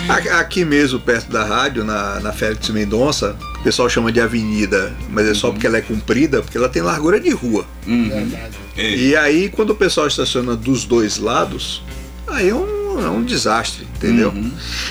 [0.09, 4.93] A- Aqui mesmo, perto da rádio, na, na Félix Mendonça, o pessoal chama de avenida,
[5.11, 7.65] mas é só porque ela é comprida, porque ela tem largura de rua.
[7.87, 8.09] Uhum.
[8.09, 8.57] Verdade.
[8.77, 8.97] É.
[8.97, 11.83] E aí, quando o pessoal estaciona dos dois lados,
[12.27, 14.31] aí é um, é um desastre, entendeu?
[14.31, 14.51] Uhum.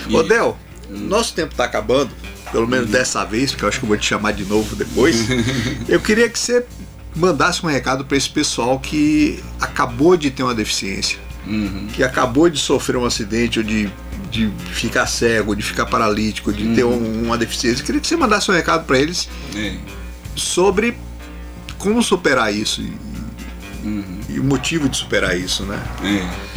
[0.10, 2.12] E- nosso tempo tá acabando,
[2.52, 5.16] pelo menos dessa vez, porque eu acho que eu vou te chamar de novo depois.
[5.88, 6.66] eu queria que você
[7.16, 11.88] mandasse um recado para esse pessoal que acabou de ter uma deficiência, Uhum.
[11.94, 13.90] que acabou de sofrer um acidente ou de,
[14.30, 17.82] de ficar cego, de ficar paralítico, de ter um- uma deficiência.
[17.82, 19.76] Eu queria que você mandasse um recado para eles É.
[20.36, 20.96] sobre
[21.78, 22.94] como superar isso e,
[23.84, 24.20] Uhum.
[24.30, 25.82] e o motivo de superar isso, né?
[26.04, 26.52] É.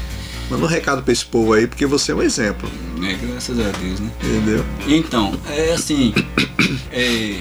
[0.51, 2.71] Manda um recado para esse povo aí, porque você é um exemplo,
[3.03, 4.11] É, graças a Deus, né?
[4.23, 4.65] entendeu?
[4.87, 6.13] Então, é assim,
[6.93, 7.41] é,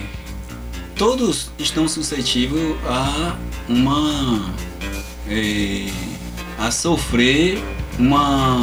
[0.95, 3.37] todos estão suscetíveis a
[3.67, 4.53] uma
[5.27, 5.87] é,
[6.57, 7.61] a sofrer
[7.97, 8.57] uma,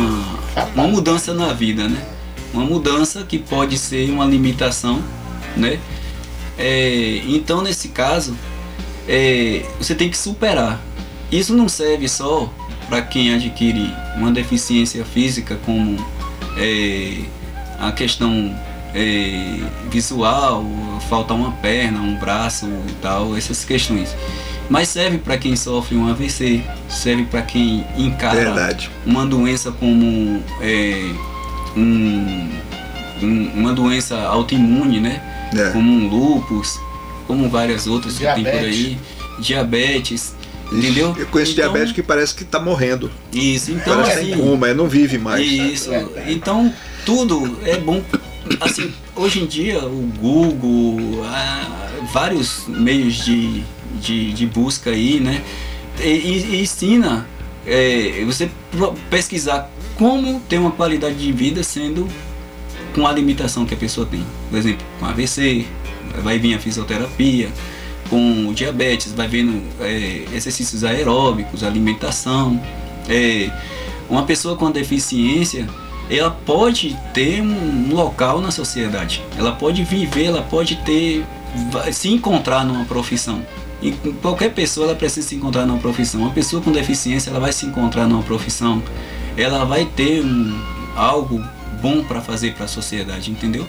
[0.75, 2.05] uma mudança na vida, né?
[2.53, 5.03] Uma mudança que pode ser uma limitação,
[5.57, 5.79] né?
[6.59, 8.37] É, então, nesse caso,
[9.09, 10.81] é, você tem que superar.
[11.31, 12.53] Isso não serve só
[12.89, 15.97] para quem adquire uma deficiência física, como
[16.57, 17.23] é,
[17.79, 18.55] a questão
[18.95, 19.61] é,
[19.91, 20.65] visual,
[21.09, 24.15] faltar uma perna, um braço e tal, essas questões.
[24.69, 28.91] Mas serve para quem sofre um AVC, serve para quem encara Verdade.
[29.05, 31.13] uma doença como é,
[31.77, 32.49] um-
[33.23, 35.21] um- uma doença autoimune, né?
[35.57, 35.71] É.
[35.71, 36.79] Como um lupus,
[37.27, 38.77] como várias outras que tem por Diabetes.
[38.87, 38.99] aí,
[39.41, 40.35] diabetes,
[40.73, 41.15] entendeu?
[41.19, 43.11] Eu conheço Então, diabético que parece que tá morrendo.
[43.33, 45.45] Isso, então parece que assim, tem coma, não vive mais.
[45.45, 45.91] isso.
[46.29, 46.73] Então,
[47.05, 48.03] tudo é bom.
[48.59, 51.23] Assim, hoje em dia, o Google,
[52.13, 53.63] vários meios de,
[54.01, 55.43] de, de busca aí, né?
[56.01, 57.27] E, e- ensina
[57.67, 58.51] é, você
[59.11, 62.09] pesquisar como ter uma qualidade de vida sendo
[62.95, 64.25] com a limitação que a pessoa tem.
[64.49, 65.67] Por exemplo, com AVC,
[66.23, 67.49] vai vir a fisioterapia,
[68.09, 72.61] com o diabetes, vai vendo é, exercícios aeróbicos, alimentação.
[73.09, 73.51] É,
[74.09, 75.69] uma pessoa com deficiência,
[76.11, 81.25] ela pode ter um, local na sociedade, ela pode viver, ela pode ter,
[81.93, 83.45] se encontrar numa profissão.
[83.81, 86.21] E qualquer pessoa ela precisa se encontrar numa profissão.
[86.21, 88.83] Uma pessoa com deficiência ela vai se encontrar numa profissão,
[89.37, 90.61] ela vai ter um,
[90.97, 91.43] algo
[91.81, 93.67] bom para fazer para a sociedade, entendeu?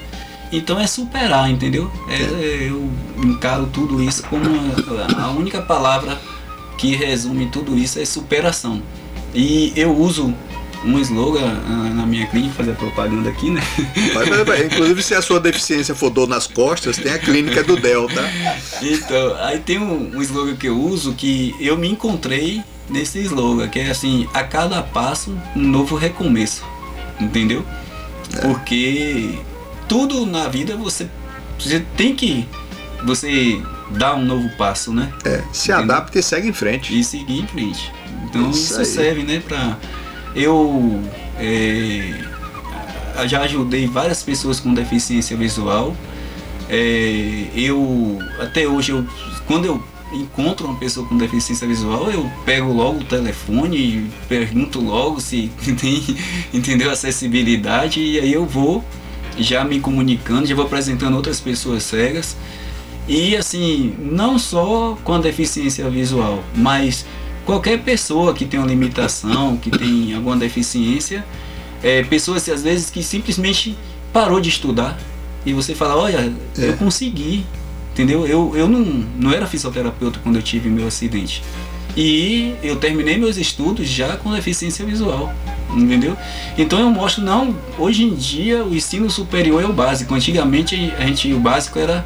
[0.51, 1.89] Então é superar, entendeu?
[2.09, 2.91] É, é, eu
[3.23, 6.19] encaro tudo isso como a, a única palavra
[6.77, 8.81] que resume tudo isso é superação.
[9.33, 10.33] E eu uso
[10.83, 13.61] um slogan uh, na minha clínica, fazer propaganda aqui, né?
[14.65, 18.21] Inclusive, se a sua deficiência for dor nas costas, tem a clínica do Delta.
[18.81, 23.67] Então, aí tem um, um slogan que eu uso que eu me encontrei nesse slogan,
[23.67, 26.63] que é assim, a cada passo um novo recomeço.
[27.19, 27.63] Entendeu?
[28.35, 28.41] É.
[28.41, 29.39] Porque
[29.87, 31.07] tudo na vida você,
[31.59, 32.47] você tem que
[33.05, 33.61] você
[33.91, 35.11] dar um novo passo, né?
[35.25, 35.95] É, se Entendeu?
[35.95, 36.97] adapta e segue em frente.
[36.97, 37.91] E seguir em frente.
[38.23, 39.77] Então isso, isso serve, né, para
[40.35, 41.01] eu
[41.37, 42.23] é,
[43.27, 45.95] já ajudei várias pessoas com deficiência visual.
[46.69, 49.05] É, eu até hoje eu,
[49.45, 54.79] quando eu encontro uma pessoa com deficiência visual, eu pego logo o telefone e pergunto
[54.81, 56.03] logo se tem
[56.53, 58.83] entendeu acessibilidade e aí eu vou
[59.37, 62.35] já me comunicando, já vou apresentando outras pessoas cegas.
[63.07, 67.05] E assim, não só com a deficiência visual, mas
[67.45, 71.25] qualquer pessoa que tem uma limitação, que tem alguma deficiência,
[71.83, 73.75] é, pessoas às vezes que simplesmente
[74.13, 74.97] parou de estudar
[75.45, 76.69] e você fala, olha, é.
[76.69, 77.45] eu consegui,
[77.93, 78.27] entendeu?
[78.27, 81.41] Eu, eu não, não era fisioterapeuta quando eu tive meu acidente.
[81.97, 85.33] E eu terminei meus estudos já com deficiência visual,
[85.75, 86.15] entendeu?
[86.57, 90.13] Então eu mostro, não, hoje em dia o ensino superior é o básico.
[90.13, 92.05] Antigamente a gente, o básico era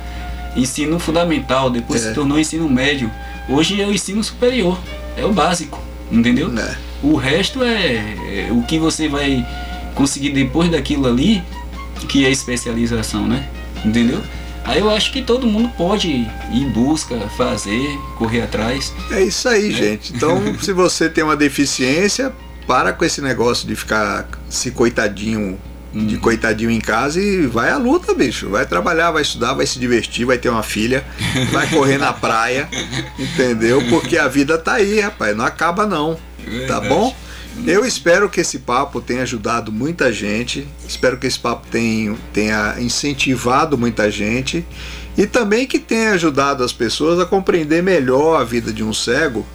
[0.56, 2.10] ensino fundamental, depois é.
[2.10, 3.12] se tornou ensino médio.
[3.48, 4.80] Hoje é o ensino superior
[5.18, 5.80] é o básico,
[6.12, 6.52] entendeu?
[6.58, 6.78] É.
[7.02, 9.46] O resto é, é, o que você vai
[9.94, 11.44] conseguir depois daquilo ali,
[12.08, 13.48] que é especialização, né?
[13.84, 14.22] Entendeu?
[14.64, 18.92] Aí eu acho que todo mundo pode ir em busca, fazer, correr atrás.
[19.12, 19.78] É isso aí, né?
[19.78, 20.14] gente.
[20.14, 22.34] Então, se você tem uma deficiência,
[22.66, 25.60] para com esse negócio de ficar se coitadinho
[25.96, 28.50] de coitadinho em casa e vai à luta, bicho.
[28.50, 31.06] Vai trabalhar, vai estudar, vai se divertir, vai ter uma filha,
[31.52, 32.68] vai correr na praia,
[33.18, 33.82] entendeu?
[33.90, 36.18] Porque a vida tá aí, rapaz, não acaba não.
[36.68, 37.16] Tá bom?
[37.66, 42.76] Eu espero que esse papo tenha ajudado muita gente, espero que esse papo tenha, tenha
[42.80, 44.66] incentivado muita gente
[45.18, 49.46] e também que tenha ajudado as pessoas a compreender melhor a vida de um cego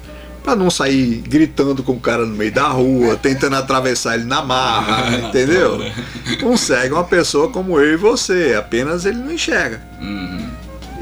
[0.43, 4.41] para não sair gritando com o cara no meio da rua, tentando atravessar ele na
[4.41, 5.79] marra, entendeu?
[6.43, 9.81] Um segue uma pessoa como eu e você, apenas ele não enxerga.
[10.01, 10.49] Uhum.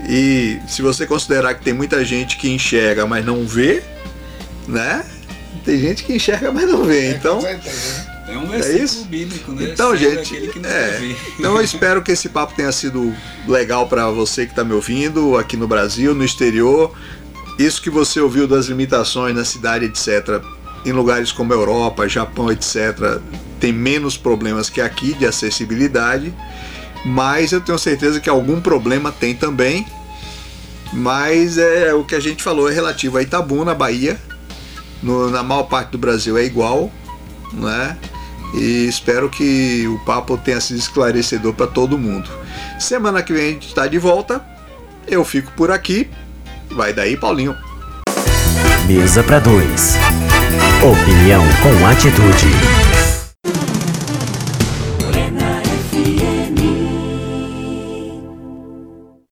[0.09, 3.83] E se você considerar que tem muita gente que enxerga, mas não vê,
[4.67, 5.05] né?
[5.63, 7.07] Tem gente que enxerga, mas não vê.
[7.07, 7.39] É, então,
[8.29, 9.05] é um é isso?
[9.05, 9.69] bíblico, né?
[9.71, 13.13] Então, gente, é, então eu espero que esse papo tenha sido
[13.47, 16.95] legal para você que está me ouvindo aqui no Brasil, no exterior.
[17.59, 20.41] Isso que você ouviu das limitações na cidade, etc.,
[20.85, 23.19] em lugares como Europa, Japão, etc.,
[23.59, 26.33] tem menos problemas que aqui de acessibilidade,
[27.03, 29.85] mas eu tenho certeza que algum problema tem também.
[30.93, 34.17] Mas é o que a gente falou é relativo a Itabuna, Bahia.
[35.03, 36.89] No, na maior parte do Brasil é igual,
[37.51, 37.97] né?
[38.53, 42.29] E espero que o papo tenha sido esclarecedor para todo mundo.
[42.79, 44.43] Semana que vem a gente está de volta.
[45.05, 46.09] Eu fico por aqui.
[46.71, 47.57] Vai daí, Paulinho.
[48.87, 49.95] Mesa para dois.
[50.81, 52.78] Opinião com atitude.